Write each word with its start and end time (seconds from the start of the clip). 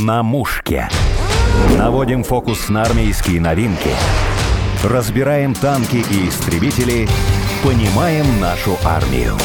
На 0.00 0.22
мушке. 0.22 0.88
Наводим 1.78 2.24
фокус 2.24 2.68
на 2.68 2.82
армейские 2.82 3.40
новинки. 3.40 3.90
Разбираем 4.82 5.54
танки 5.54 6.04
и 6.10 6.28
истребители. 6.28 7.08
Понимаем 7.62 8.40
нашу 8.40 8.76
армию. 8.84 9.36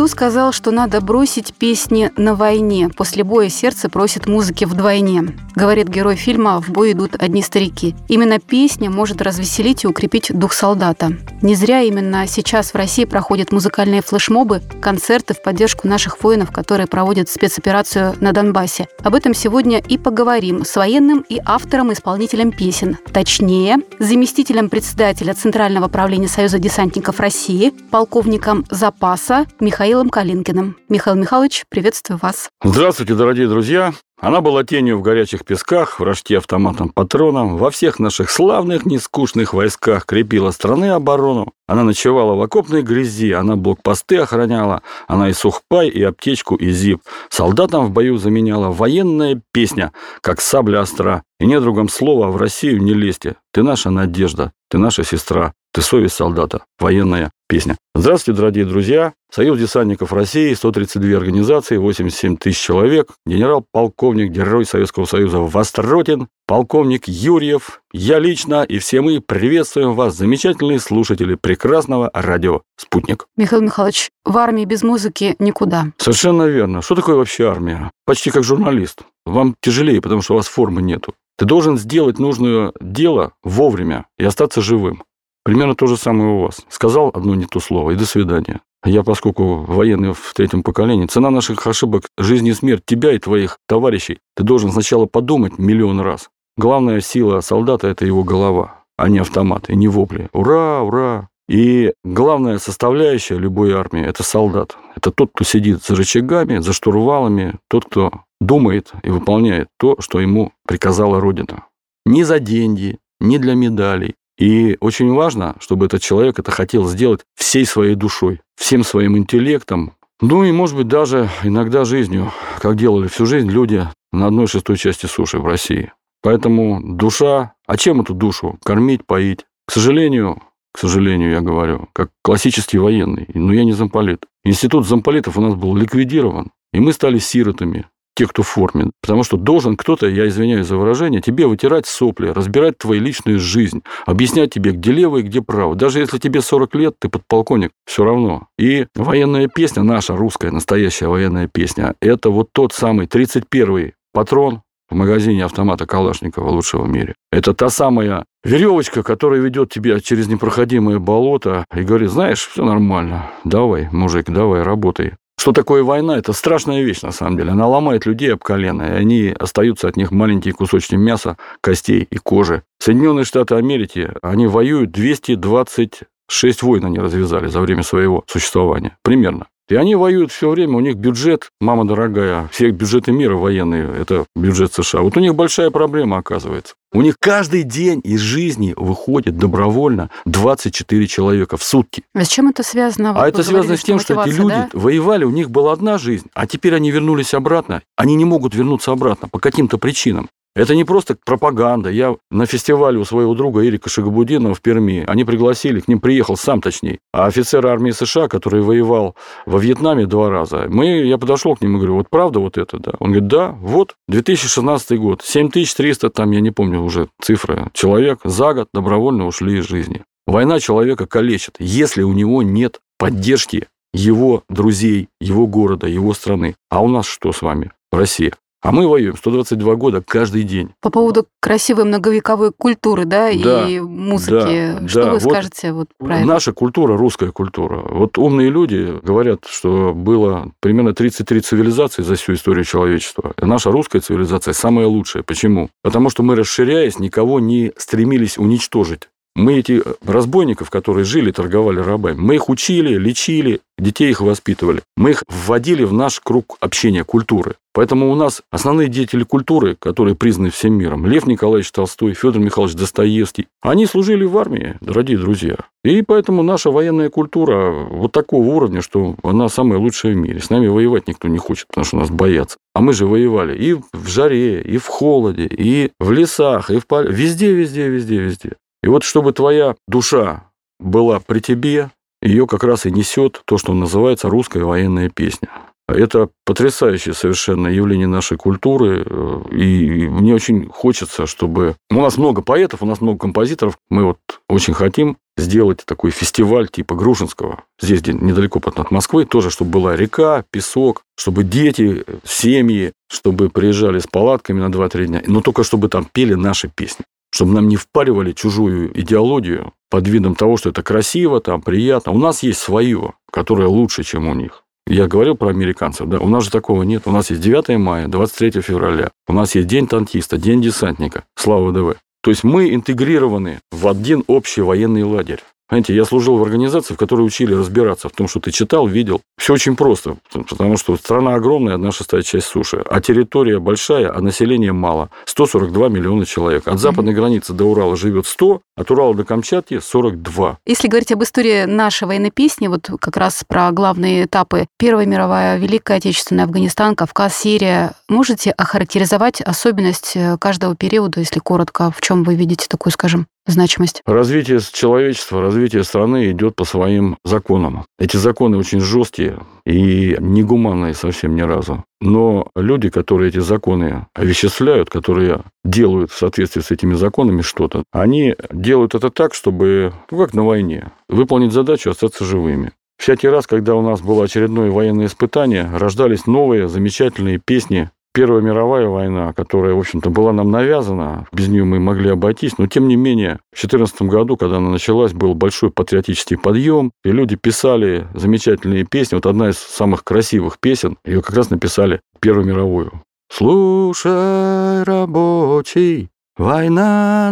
Кто 0.00 0.08
сказал, 0.08 0.52
что 0.52 0.70
надо 0.70 1.02
бросить 1.02 1.52
песни 1.52 2.10
на 2.16 2.34
войне? 2.34 2.88
После 2.88 3.22
боя 3.22 3.50
сердце 3.50 3.90
просит 3.90 4.26
музыки 4.26 4.64
вдвойне. 4.64 5.36
Говорит 5.54 5.88
герой 5.88 6.16
фильма 6.16 6.58
«В 6.58 6.70
бой 6.70 6.92
идут 6.92 7.16
одни 7.22 7.42
старики». 7.42 7.94
Именно 8.08 8.38
песня 8.38 8.88
может 8.88 9.20
развеселить 9.20 9.84
и 9.84 9.86
укрепить 9.86 10.30
дух 10.32 10.54
солдата. 10.54 11.12
Не 11.42 11.54
зря 11.54 11.82
именно 11.82 12.26
сейчас 12.26 12.72
в 12.72 12.76
России 12.76 13.04
проходят 13.04 13.52
музыкальные 13.52 14.00
флешмобы, 14.00 14.62
концерты 14.80 15.34
в 15.34 15.42
поддержку 15.42 15.86
наших 15.86 16.22
воинов, 16.24 16.50
которые 16.50 16.86
проводят 16.86 17.28
спецоперацию 17.28 18.14
на 18.20 18.32
Донбассе. 18.32 18.88
Об 19.02 19.14
этом 19.14 19.34
сегодня 19.34 19.80
и 19.86 19.98
поговорим 19.98 20.64
с 20.64 20.76
военным 20.76 21.26
и 21.28 21.42
автором-исполнителем 21.44 22.52
песен. 22.52 22.96
Точнее, 23.12 23.76
заместителем 23.98 24.70
председателя 24.70 25.34
Центрального 25.34 25.88
правления 25.88 26.28
Союза 26.28 26.58
десантников 26.58 27.20
России, 27.20 27.74
полковником 27.90 28.64
запаса 28.70 29.44
Михаилом 29.60 29.89
Михаилом 29.90 30.10
Калинкиным. 30.10 30.76
Михаил 30.88 31.16
Михайлович, 31.16 31.64
приветствую 31.68 32.20
вас. 32.22 32.48
Здравствуйте, 32.62 33.14
дорогие 33.16 33.48
друзья. 33.48 33.92
Она 34.20 34.40
была 34.40 34.62
тенью 34.62 34.96
в 34.96 35.02
горячих 35.02 35.44
песках, 35.44 35.98
в 35.98 36.02
рожке 36.04 36.38
автоматом 36.38 36.90
патроном, 36.90 37.56
во 37.56 37.72
всех 37.72 37.98
наших 37.98 38.30
славных, 38.30 38.86
нескучных 38.86 39.52
войсках 39.52 40.06
крепила 40.06 40.52
страны 40.52 40.90
оборону. 40.90 41.54
Она 41.66 41.82
ночевала 41.82 42.36
в 42.36 42.40
окопной 42.40 42.82
грязи, 42.82 43.32
она 43.32 43.56
блокпосты 43.56 44.18
охраняла, 44.18 44.82
она 45.08 45.28
и 45.28 45.32
сухпай, 45.32 45.88
и 45.88 46.00
аптечку, 46.04 46.54
и 46.54 46.70
зип. 46.70 47.02
Солдатам 47.28 47.86
в 47.86 47.90
бою 47.90 48.16
заменяла 48.16 48.70
военная 48.70 49.42
песня, 49.50 49.92
как 50.20 50.40
сабля 50.40 50.82
остра. 50.82 51.24
И 51.40 51.46
недругом 51.46 51.88
слова 51.88 52.28
в 52.28 52.36
Россию 52.36 52.80
не 52.80 52.94
лезьте. 52.94 53.34
Ты 53.52 53.64
наша 53.64 53.90
надежда, 53.90 54.52
ты 54.68 54.78
наша 54.78 55.02
сестра. 55.02 55.52
Ты 55.72 55.82
совесть 55.82 56.16
солдата. 56.16 56.64
Военная 56.80 57.30
песня. 57.48 57.76
Здравствуйте, 57.94 58.38
дорогие 58.38 58.64
друзья. 58.64 59.12
Союз 59.32 59.58
десантников 59.58 60.12
России, 60.12 60.52
132 60.52 61.16
организации, 61.16 61.76
87 61.76 62.36
тысяч 62.36 62.58
человек. 62.58 63.12
Генерал-полковник, 63.24 64.32
герой 64.32 64.64
Советского 64.64 65.04
Союза 65.04 65.38
Востротин, 65.38 66.26
полковник 66.48 67.06
Юрьев, 67.06 67.82
я 67.92 68.18
лично 68.18 68.64
и 68.64 68.78
все 68.78 69.00
мы 69.00 69.20
приветствуем 69.20 69.94
вас, 69.94 70.16
замечательные 70.16 70.80
слушатели 70.80 71.36
прекрасного 71.36 72.10
радио 72.12 72.62
«Спутник». 72.76 73.26
Михаил 73.36 73.62
Михайлович, 73.62 74.10
в 74.24 74.36
армии 74.38 74.64
без 74.64 74.82
музыки 74.82 75.36
никуда. 75.38 75.92
Совершенно 75.98 76.44
верно. 76.44 76.82
Что 76.82 76.96
такое 76.96 77.14
вообще 77.14 77.48
армия? 77.48 77.92
Почти 78.06 78.32
как 78.32 78.42
журналист. 78.42 79.02
Вам 79.24 79.54
тяжелее, 79.60 80.00
потому 80.00 80.22
что 80.22 80.34
у 80.34 80.36
вас 80.36 80.48
формы 80.48 80.82
нету. 80.82 81.14
Ты 81.38 81.44
должен 81.46 81.78
сделать 81.78 82.18
нужное 82.18 82.72
дело 82.80 83.32
вовремя 83.42 84.06
и 84.18 84.24
остаться 84.24 84.60
живым. 84.60 85.04
Примерно 85.44 85.74
то 85.74 85.86
же 85.86 85.96
самое 85.96 86.30
у 86.30 86.40
вас. 86.40 86.60
Сказал 86.68 87.10
одно 87.14 87.34
не 87.34 87.46
то 87.46 87.60
слово, 87.60 87.92
и 87.92 87.96
до 87.96 88.06
свидания. 88.06 88.60
Я, 88.84 89.02
поскольку 89.02 89.56
военный 89.64 90.12
в 90.14 90.32
третьем 90.34 90.62
поколении, 90.62 91.06
цена 91.06 91.30
наших 91.30 91.66
ошибок– 91.66 92.04
жизнь 92.18 92.46
и 92.46 92.54
смерть 92.54 92.82
тебя 92.86 93.12
и 93.12 93.18
твоих 93.18 93.58
товарищей. 93.68 94.18
Ты 94.34 94.42
должен 94.42 94.72
сначала 94.72 95.06
подумать 95.06 95.58
миллион 95.58 96.00
раз. 96.00 96.30
Главная 96.56 97.00
сила 97.00 97.40
солдата– 97.40 97.88
это 97.88 98.06
его 98.06 98.24
голова, 98.24 98.84
а 98.96 99.08
не 99.08 99.18
автомат, 99.18 99.68
и 99.68 99.76
не 99.76 99.88
вопли. 99.88 100.28
Ура, 100.32 100.82
ура! 100.82 101.28
И 101.48 101.92
главная 102.04 102.58
составляющая 102.58 103.36
любой 103.36 103.72
армии– 103.72 104.04
это 104.06 104.22
солдат. 104.22 104.76
Это 104.94 105.10
тот, 105.10 105.30
кто 105.34 105.44
сидит 105.44 105.84
за 105.84 105.96
рычагами, 105.96 106.58
за 106.58 106.72
штурвалами, 106.72 107.56
тот, 107.68 107.86
кто 107.86 108.12
думает 108.40 108.92
и 109.02 109.10
выполняет 109.10 109.68
то, 109.78 109.96
что 109.98 110.20
ему 110.20 110.52
приказала 110.66 111.20
Родина. 111.20 111.64
Не 112.06 112.24
за 112.24 112.38
деньги, 112.38 112.98
не 113.20 113.38
для 113.38 113.54
медалей, 113.54 114.14
и 114.40 114.78
очень 114.80 115.12
важно, 115.12 115.54
чтобы 115.60 115.86
этот 115.86 116.02
человек 116.02 116.38
это 116.38 116.50
хотел 116.50 116.88
сделать 116.88 117.20
всей 117.36 117.66
своей 117.66 117.94
душой, 117.94 118.40
всем 118.56 118.82
своим 118.82 119.16
интеллектом, 119.18 119.92
ну 120.22 120.44
и, 120.44 120.50
может 120.50 120.76
быть, 120.76 120.88
даже 120.88 121.28
иногда 121.44 121.84
жизнью, 121.84 122.32
как 122.58 122.76
делали 122.76 123.06
всю 123.08 123.26
жизнь 123.26 123.50
люди 123.50 123.86
на 124.12 124.26
одной 124.26 124.46
шестой 124.46 124.76
части 124.76 125.06
суши 125.06 125.38
в 125.38 125.46
России. 125.46 125.92
Поэтому 126.22 126.80
душа... 126.82 127.54
А 127.66 127.76
чем 127.76 128.00
эту 128.00 128.14
душу? 128.14 128.58
Кормить, 128.64 129.06
поить. 129.06 129.46
К 129.66 129.72
сожалению, 129.72 130.42
к 130.72 130.78
сожалению, 130.78 131.30
я 131.30 131.40
говорю, 131.40 131.88
как 131.92 132.10
классический 132.22 132.78
военный, 132.78 133.28
но 133.32 133.52
я 133.52 133.64
не 133.64 133.72
замполит. 133.72 134.26
Институт 134.44 134.86
замполитов 134.86 135.36
у 135.36 135.40
нас 135.40 135.54
был 135.54 135.76
ликвидирован, 135.76 136.50
и 136.72 136.80
мы 136.80 136.92
стали 136.92 137.18
сиротами 137.18 137.86
те, 138.14 138.26
кто 138.26 138.42
в 138.42 138.48
форме. 138.48 138.90
Потому 139.02 139.24
что 139.24 139.36
должен 139.36 139.76
кто-то, 139.76 140.06
я 140.08 140.28
извиняюсь 140.28 140.66
за 140.66 140.76
выражение, 140.76 141.20
тебе 141.20 141.46
вытирать 141.46 141.86
сопли, 141.86 142.28
разбирать 142.28 142.78
твою 142.78 143.00
личную 143.00 143.38
жизнь, 143.38 143.82
объяснять 144.06 144.52
тебе, 144.52 144.72
где 144.72 144.92
лево 144.92 145.18
и 145.18 145.22
где 145.22 145.42
право. 145.42 145.74
Даже 145.74 146.00
если 146.00 146.18
тебе 146.18 146.40
40 146.42 146.74
лет, 146.74 146.94
ты 146.98 147.08
подполковник, 147.08 147.70
все 147.86 148.04
равно. 148.04 148.48
И 148.58 148.86
военная 148.94 149.48
песня, 149.48 149.82
наша 149.82 150.16
русская, 150.16 150.50
настоящая 150.50 151.08
военная 151.08 151.48
песня, 151.48 151.94
это 152.00 152.30
вот 152.30 152.48
тот 152.52 152.72
самый 152.72 153.06
31-й 153.06 153.94
патрон, 154.12 154.62
в 154.90 154.94
магазине 154.94 155.44
автомата 155.44 155.86
Калашникова 155.86 156.50
лучшего 156.50 156.82
в 156.82 156.88
мире. 156.88 157.14
Это 157.30 157.54
та 157.54 157.70
самая 157.70 158.24
веревочка, 158.42 159.02
которая 159.02 159.40
ведет 159.40 159.70
тебя 159.70 160.00
через 160.00 160.28
непроходимое 160.28 160.98
болото 160.98 161.64
и 161.74 161.82
говорит, 161.82 162.10
знаешь, 162.10 162.48
все 162.48 162.64
нормально, 162.64 163.30
давай, 163.44 163.88
мужик, 163.92 164.26
давай, 164.28 164.62
работай. 164.62 165.12
Что 165.40 165.52
такое 165.52 165.82
война? 165.82 166.18
Это 166.18 166.34
страшная 166.34 166.82
вещь, 166.82 167.00
на 167.00 167.12
самом 167.12 167.38
деле. 167.38 167.52
Она 167.52 167.66
ломает 167.66 168.04
людей 168.04 168.34
об 168.34 168.40
колено, 168.40 168.82
и 168.82 168.92
они 168.92 169.34
остаются 169.38 169.88
от 169.88 169.96
них 169.96 170.10
маленькие 170.10 170.52
кусочки 170.52 170.96
мяса, 170.96 171.38
костей 171.62 172.06
и 172.10 172.18
кожи. 172.18 172.62
Соединенные 172.78 173.24
Штаты 173.24 173.54
Америки, 173.54 174.12
они 174.20 174.46
воюют 174.46 174.90
226 174.90 176.62
войн 176.62 176.84
они 176.84 176.98
развязали 176.98 177.46
за 177.46 177.60
время 177.62 177.82
своего 177.82 178.22
существования. 178.26 178.98
Примерно. 179.02 179.46
И 179.70 179.76
они 179.76 179.94
воюют 179.94 180.32
все 180.32 180.50
время, 180.50 180.76
у 180.76 180.80
них 180.80 180.96
бюджет, 180.96 181.50
мама 181.60 181.86
дорогая, 181.86 182.48
все 182.52 182.70
бюджеты 182.70 183.12
мира 183.12 183.36
военные, 183.36 183.88
это 184.00 184.26
бюджет 184.34 184.74
США. 184.74 185.00
Вот 185.02 185.16
у 185.16 185.20
них 185.20 185.36
большая 185.36 185.70
проблема 185.70 186.18
оказывается. 186.18 186.74
У 186.92 187.02
них 187.02 187.18
каждый 187.20 187.62
день 187.62 188.00
из 188.02 188.18
жизни 188.18 188.74
выходит 188.76 189.36
добровольно 189.36 190.10
24 190.24 191.06
человека 191.06 191.56
в 191.56 191.62
сутки. 191.62 192.02
А 192.14 192.24
с 192.24 192.28
чем 192.28 192.48
это 192.48 192.64
связано? 192.64 193.12
а 193.14 193.28
это 193.28 193.44
связано 193.44 193.76
с 193.76 193.84
тем, 193.84 194.00
что 194.00 194.20
эти 194.20 194.30
люди 194.30 194.48
да? 194.48 194.68
воевали, 194.72 195.22
у 195.22 195.30
них 195.30 195.50
была 195.50 195.72
одна 195.72 195.98
жизнь, 195.98 196.26
а 196.34 196.48
теперь 196.48 196.74
они 196.74 196.90
вернулись 196.90 197.32
обратно. 197.32 197.82
Они 197.96 198.16
не 198.16 198.24
могут 198.24 198.56
вернуться 198.56 198.90
обратно 198.90 199.28
по 199.28 199.38
каким-то 199.38 199.78
причинам. 199.78 200.30
Это 200.56 200.74
не 200.74 200.84
просто 200.84 201.16
пропаганда. 201.24 201.90
Я 201.90 202.16
на 202.30 202.44
фестивале 202.46 202.98
у 202.98 203.04
своего 203.04 203.34
друга 203.34 203.62
Ирика 203.64 203.88
Шагабудинова 203.88 204.54
в 204.54 204.60
Перми, 204.60 205.04
они 205.06 205.24
пригласили, 205.24 205.80
к 205.80 205.86
ним 205.86 206.00
приехал 206.00 206.36
сам 206.36 206.60
точнее, 206.60 206.98
а 207.12 207.26
офицер 207.26 207.64
армии 207.66 207.92
США, 207.92 208.26
который 208.26 208.60
воевал 208.62 209.14
во 209.46 209.58
Вьетнаме 209.60 210.06
два 210.06 210.28
раза, 210.28 210.66
мы, 210.68 211.02
я 211.04 211.18
подошел 211.18 211.54
к 211.54 211.60
нему 211.60 211.76
и 211.76 211.76
говорю, 211.78 211.94
вот 211.96 212.10
правда 212.10 212.40
вот 212.40 212.58
это, 212.58 212.78
да? 212.78 212.92
Он 212.98 213.12
говорит, 213.12 213.28
да, 213.28 213.56
вот, 213.60 213.94
2016 214.08 214.98
год, 214.98 215.22
7300, 215.22 216.10
там, 216.10 216.32
я 216.32 216.40
не 216.40 216.50
помню 216.50 216.82
уже 216.82 217.08
цифры, 217.20 217.68
человек 217.72 218.18
за 218.24 218.52
год 218.52 218.68
добровольно 218.74 219.26
ушли 219.26 219.58
из 219.58 219.68
жизни. 219.68 220.02
Война 220.26 220.58
человека 220.58 221.06
калечит, 221.06 221.56
если 221.58 222.02
у 222.02 222.12
него 222.12 222.42
нет 222.42 222.80
поддержки 222.98 223.68
его 223.92 224.44
друзей, 224.48 225.08
его 225.20 225.46
города, 225.46 225.86
его 225.86 226.14
страны. 226.14 226.54
А 226.68 226.82
у 226.82 226.88
нас 226.88 227.06
что 227.06 227.32
с 227.32 227.42
вами? 227.42 227.72
Россия. 227.90 228.32
А 228.62 228.72
мы 228.72 228.86
воюем 228.86 229.16
122 229.16 229.74
года 229.76 230.02
каждый 230.06 230.42
день. 230.42 230.70
По 230.80 230.90
поводу 230.90 231.26
красивой 231.40 231.84
многовековой 231.84 232.52
культуры, 232.52 233.06
да, 233.06 233.30
да 233.32 233.68
и 233.68 233.80
музыки. 233.80 234.76
Да, 234.80 234.88
что 234.88 235.04
да. 235.04 235.12
вы 235.12 235.20
скажете 235.20 235.72
вот 235.72 235.88
про 235.98 236.18
это? 236.18 236.26
Наша 236.26 236.52
культура, 236.52 236.96
русская 236.96 237.32
культура. 237.32 237.82
Вот 237.88 238.18
умные 238.18 238.50
люди 238.50 238.98
говорят, 239.02 239.46
что 239.46 239.94
было 239.94 240.52
примерно 240.60 240.94
33 240.94 241.40
цивилизации 241.40 242.02
за 242.02 242.16
всю 242.16 242.34
историю 242.34 242.64
человечества. 242.64 243.32
Наша 243.40 243.70
русская 243.70 244.00
цивилизация 244.00 244.52
самая 244.52 244.86
лучшая. 244.86 245.22
Почему? 245.22 245.70
Потому 245.82 246.10
что 246.10 246.22
мы, 246.22 246.36
расширяясь, 246.36 246.98
никого 246.98 247.40
не 247.40 247.72
стремились 247.78 248.36
уничтожить. 248.36 249.08
Мы 249.36 249.58
эти 249.58 249.82
разбойников, 250.04 250.70
которые 250.70 251.04
жили, 251.04 251.30
торговали 251.30 251.80
рабами, 251.80 252.16
мы 252.18 252.34
их 252.34 252.48
учили, 252.48 252.96
лечили, 252.96 253.60
детей 253.78 254.10
их 254.10 254.20
воспитывали. 254.20 254.82
Мы 254.96 255.10
их 255.10 255.24
вводили 255.28 255.84
в 255.84 255.92
наш 255.92 256.20
круг 256.20 256.56
общения, 256.60 257.04
культуры. 257.04 257.54
Поэтому 257.72 258.10
у 258.10 258.16
нас 258.16 258.42
основные 258.50 258.88
деятели 258.88 259.22
культуры, 259.22 259.76
которые 259.78 260.16
признаны 260.16 260.50
всем 260.50 260.74
миром, 260.74 261.06
Лев 261.06 261.26
Николаевич 261.26 261.70
Толстой, 261.70 262.14
Федор 262.14 262.40
Михайлович 262.40 262.74
Достоевский, 262.74 263.46
они 263.62 263.86
служили 263.86 264.24
в 264.24 264.36
армии, 264.36 264.76
дорогие 264.80 265.16
друзья. 265.16 265.56
И 265.84 266.02
поэтому 266.02 266.42
наша 266.42 266.70
военная 266.70 267.10
культура 267.10 267.70
вот 267.70 268.10
такого 268.10 268.44
уровня, 268.44 268.82
что 268.82 269.14
она 269.22 269.48
самая 269.48 269.78
лучшая 269.78 270.14
в 270.14 270.16
мире. 270.16 270.40
С 270.40 270.50
нами 270.50 270.66
воевать 270.66 271.06
никто 271.06 271.28
не 271.28 271.38
хочет, 271.38 271.68
потому 271.68 271.84
что 271.84 271.96
нас 271.96 272.10
боятся. 272.10 272.58
А 272.74 272.80
мы 272.80 272.92
же 272.92 273.06
воевали 273.06 273.56
и 273.56 273.74
в 273.74 274.08
жаре, 274.08 274.60
и 274.60 274.76
в 274.78 274.86
холоде, 274.86 275.46
и 275.46 275.92
в 276.00 276.10
лесах, 276.10 276.70
и 276.70 276.78
в 276.78 276.86
поле. 276.86 277.10
Везде, 277.10 277.52
везде, 277.52 277.88
везде, 277.88 278.18
везде. 278.18 278.50
И 278.82 278.88
вот 278.88 279.04
чтобы 279.04 279.32
твоя 279.32 279.76
душа 279.86 280.44
была 280.78 281.20
при 281.20 281.40
тебе, 281.40 281.90
ее 282.22 282.46
как 282.46 282.64
раз 282.64 282.86
и 282.86 282.90
несет 282.90 283.42
то, 283.44 283.58
что 283.58 283.72
называется 283.72 284.28
русская 284.28 284.64
военная 284.64 285.08
песня. 285.08 285.48
Это 285.88 286.28
потрясающее 286.44 287.14
совершенно 287.14 287.66
явление 287.66 288.06
нашей 288.06 288.36
культуры. 288.36 289.04
И 289.50 290.08
мне 290.08 290.34
очень 290.34 290.68
хочется, 290.68 291.26
чтобы... 291.26 291.74
У 291.90 292.00
нас 292.00 292.16
много 292.16 292.42
поэтов, 292.42 292.82
у 292.82 292.86
нас 292.86 293.00
много 293.00 293.18
композиторов. 293.18 293.76
Мы 293.88 294.04
вот 294.04 294.18
очень 294.48 294.74
хотим 294.74 295.16
сделать 295.36 295.82
такой 295.84 296.10
фестиваль 296.12 296.68
типа 296.68 296.94
Грушинского. 296.94 297.64
Здесь 297.80 298.06
недалеко 298.06 298.60
от 298.64 298.90
Москвы. 298.90 299.24
Тоже, 299.24 299.50
чтобы 299.50 299.72
была 299.72 299.96
река, 299.96 300.44
песок, 300.52 301.02
чтобы 301.16 301.42
дети, 301.42 302.04
семьи, 302.24 302.92
чтобы 303.08 303.48
приезжали 303.48 303.98
с 303.98 304.06
палатками 304.06 304.60
на 304.60 304.70
2-3 304.70 305.06
дня. 305.06 305.22
Но 305.26 305.40
только 305.40 305.64
чтобы 305.64 305.88
там 305.88 306.04
пели 306.04 306.34
наши 306.34 306.68
песни 306.68 307.04
чтобы 307.40 307.54
нам 307.54 307.68
не 307.68 307.76
впаривали 307.76 308.32
чужую 308.32 308.90
идеологию 309.00 309.72
под 309.88 310.06
видом 310.06 310.34
того, 310.34 310.58
что 310.58 310.68
это 310.68 310.82
красиво, 310.82 311.40
там, 311.40 311.62
приятно. 311.62 312.12
У 312.12 312.18
нас 312.18 312.42
есть 312.42 312.60
свое, 312.60 313.14
которое 313.32 313.66
лучше, 313.66 314.02
чем 314.02 314.28
у 314.28 314.34
них. 314.34 314.62
Я 314.86 315.06
говорил 315.06 315.38
про 315.38 315.48
американцев, 315.48 316.06
да, 316.06 316.18
у 316.18 316.28
нас 316.28 316.44
же 316.44 316.50
такого 316.50 316.82
нет. 316.82 317.04
У 317.06 317.10
нас 317.12 317.30
есть 317.30 317.40
9 317.40 317.78
мая, 317.78 318.08
23 318.08 318.60
февраля, 318.60 319.10
у 319.26 319.32
нас 319.32 319.54
есть 319.54 319.66
День 319.68 319.86
танкиста, 319.86 320.36
День 320.36 320.60
десантника, 320.60 321.24
слава 321.34 321.72
ДВ. 321.72 321.96
То 322.22 322.30
есть 322.30 322.44
мы 322.44 322.74
интегрированы 322.74 323.60
в 323.72 323.88
один 323.88 324.22
общий 324.26 324.60
военный 324.60 325.04
лагерь. 325.04 325.40
Знаете, 325.70 325.94
я 325.94 326.04
служил 326.04 326.36
в 326.36 326.42
организации, 326.42 326.94
в 326.94 326.96
которой 326.96 327.22
учили 327.22 327.54
разбираться 327.54 328.08
в 328.08 328.12
том, 328.12 328.26
что 328.26 328.40
ты 328.40 328.50
читал, 328.50 328.88
видел. 328.88 329.20
Все 329.38 329.54
очень 329.54 329.76
просто, 329.76 330.16
потому 330.32 330.76
что 330.76 330.96
страна 330.96 331.36
огромная, 331.36 331.74
одна 331.74 331.92
шестая 331.92 332.22
часть 332.22 332.48
суши, 332.48 332.82
а 332.84 333.00
территория 333.00 333.60
большая, 333.60 334.12
а 334.12 334.20
населения 334.20 334.72
мало. 334.72 335.10
142 335.26 335.88
миллиона 335.88 336.26
человек. 336.26 336.66
От 336.66 336.80
западной 336.80 337.14
границы 337.14 337.52
до 337.52 337.66
Урала 337.66 337.96
живет 337.96 338.26
100, 338.26 338.60
от 338.76 338.90
Урала 338.90 339.14
до 339.14 339.24
Камчатки 339.24 339.78
42. 339.78 340.58
Если 340.66 340.88
говорить 340.88 341.12
об 341.12 341.22
истории 341.22 341.66
нашей 341.66 342.08
военной 342.08 342.32
песни, 342.32 342.66
вот 342.66 342.90
как 343.00 343.16
раз 343.16 343.44
про 343.46 343.70
главные 343.70 344.24
этапы 344.24 344.66
Первая 344.76 345.06
мировая, 345.06 345.56
Великая 345.56 345.98
Отечественная, 345.98 346.46
Афганистан, 346.46 346.96
Кавказ, 346.96 347.36
Сирия, 347.36 347.92
можете 348.08 348.50
охарактеризовать 348.50 349.40
особенность 349.40 350.12
э, 350.16 350.36
каждого 350.38 350.74
периода, 350.74 351.20
если 351.20 351.38
коротко, 351.38 351.92
в 351.92 352.00
чем 352.00 352.24
вы 352.24 352.34
видите 352.34 352.66
такую, 352.68 352.92
скажем, 352.92 353.26
значимость? 353.46 354.02
Развитие 354.06 354.60
человечества, 354.60 355.40
развитие 355.40 355.84
страны 355.84 356.30
идет 356.30 356.56
по 356.56 356.64
своим 356.64 357.16
законам. 357.24 357.84
Эти 357.98 358.16
законы 358.16 358.56
очень 358.56 358.80
жесткие 358.80 359.38
и 359.64 360.16
негуманные 360.18 360.94
совсем 360.94 361.34
ни 361.34 361.42
разу. 361.42 361.84
Но 362.00 362.50
люди, 362.56 362.88
которые 362.88 363.28
эти 363.28 363.38
законы 363.38 364.06
овеществляют, 364.14 364.90
которые 364.90 365.42
делают 365.64 366.10
в 366.10 366.18
соответствии 366.18 366.62
с 366.62 366.70
этими 366.70 366.94
законами 366.94 367.42
что-то, 367.42 367.84
они 367.92 368.34
делают 368.52 368.94
это 368.94 369.10
так, 369.10 369.34
чтобы, 369.34 369.92
ну 370.10 370.18
как 370.18 370.34
на 370.34 370.44
войне, 370.44 370.92
выполнить 371.08 371.52
задачу, 371.52 371.90
остаться 371.90 372.24
живыми. 372.24 372.72
Всякий 373.00 373.28
раз, 373.28 373.46
когда 373.46 373.74
у 373.76 373.80
нас 373.80 374.02
было 374.02 374.24
очередное 374.24 374.70
военное 374.70 375.06
испытание, 375.06 375.70
рождались 375.72 376.26
новые 376.26 376.68
замечательные 376.68 377.40
песни 377.42 377.90
Первая 378.12 378.42
мировая 378.42 378.88
война, 378.88 379.32
которая, 379.32 379.74
в 379.74 379.78
общем-то, 379.78 380.10
была 380.10 380.32
нам 380.32 380.50
навязана, 380.50 381.26
без 381.32 381.46
нее 381.46 381.62
мы 381.62 381.78
могли 381.78 382.10
обойтись, 382.10 382.58
но 382.58 382.66
тем 382.66 382.88
не 382.88 382.96
менее, 382.96 383.38
в 383.52 383.60
2014 383.60 384.02
году, 384.02 384.36
когда 384.36 384.56
она 384.56 384.70
началась, 384.70 385.12
был 385.12 385.34
большой 385.34 385.70
патриотический 385.70 386.36
подъем, 386.36 386.90
и 387.04 387.12
люди 387.12 387.36
писали 387.36 388.08
замечательные 388.14 388.84
песни. 388.84 389.14
Вот 389.14 389.26
одна 389.26 389.50
из 389.50 389.58
самых 389.58 390.02
красивых 390.02 390.58
песен, 390.58 390.98
ее 391.04 391.22
как 391.22 391.36
раз 391.36 391.50
написали 391.50 392.00
Первую 392.20 392.46
мировую. 392.46 393.02
«Слушай, 393.32 394.82
рабочий, 394.82 396.10
война 396.36 397.30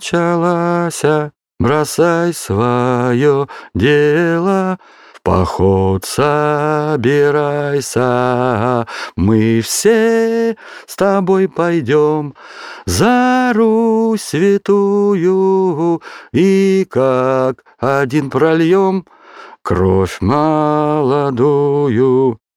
началась, 0.00 1.02
бросай 1.60 2.32
свое 2.32 3.46
дело, 3.74 4.78
поход 5.22 6.04
собирайся, 6.04 6.86
мы 9.16 9.60
все 9.62 10.56
с 10.86 10.96
тобой 10.96 11.48
пойдем 11.48 12.34
за 12.86 13.52
Русь 13.54 14.22
святую 14.22 16.02
и 16.32 16.86
как 16.90 17.64
один 17.78 18.30
прольем 18.30 19.06
кровь 19.62 20.18
молодую. 20.20 21.22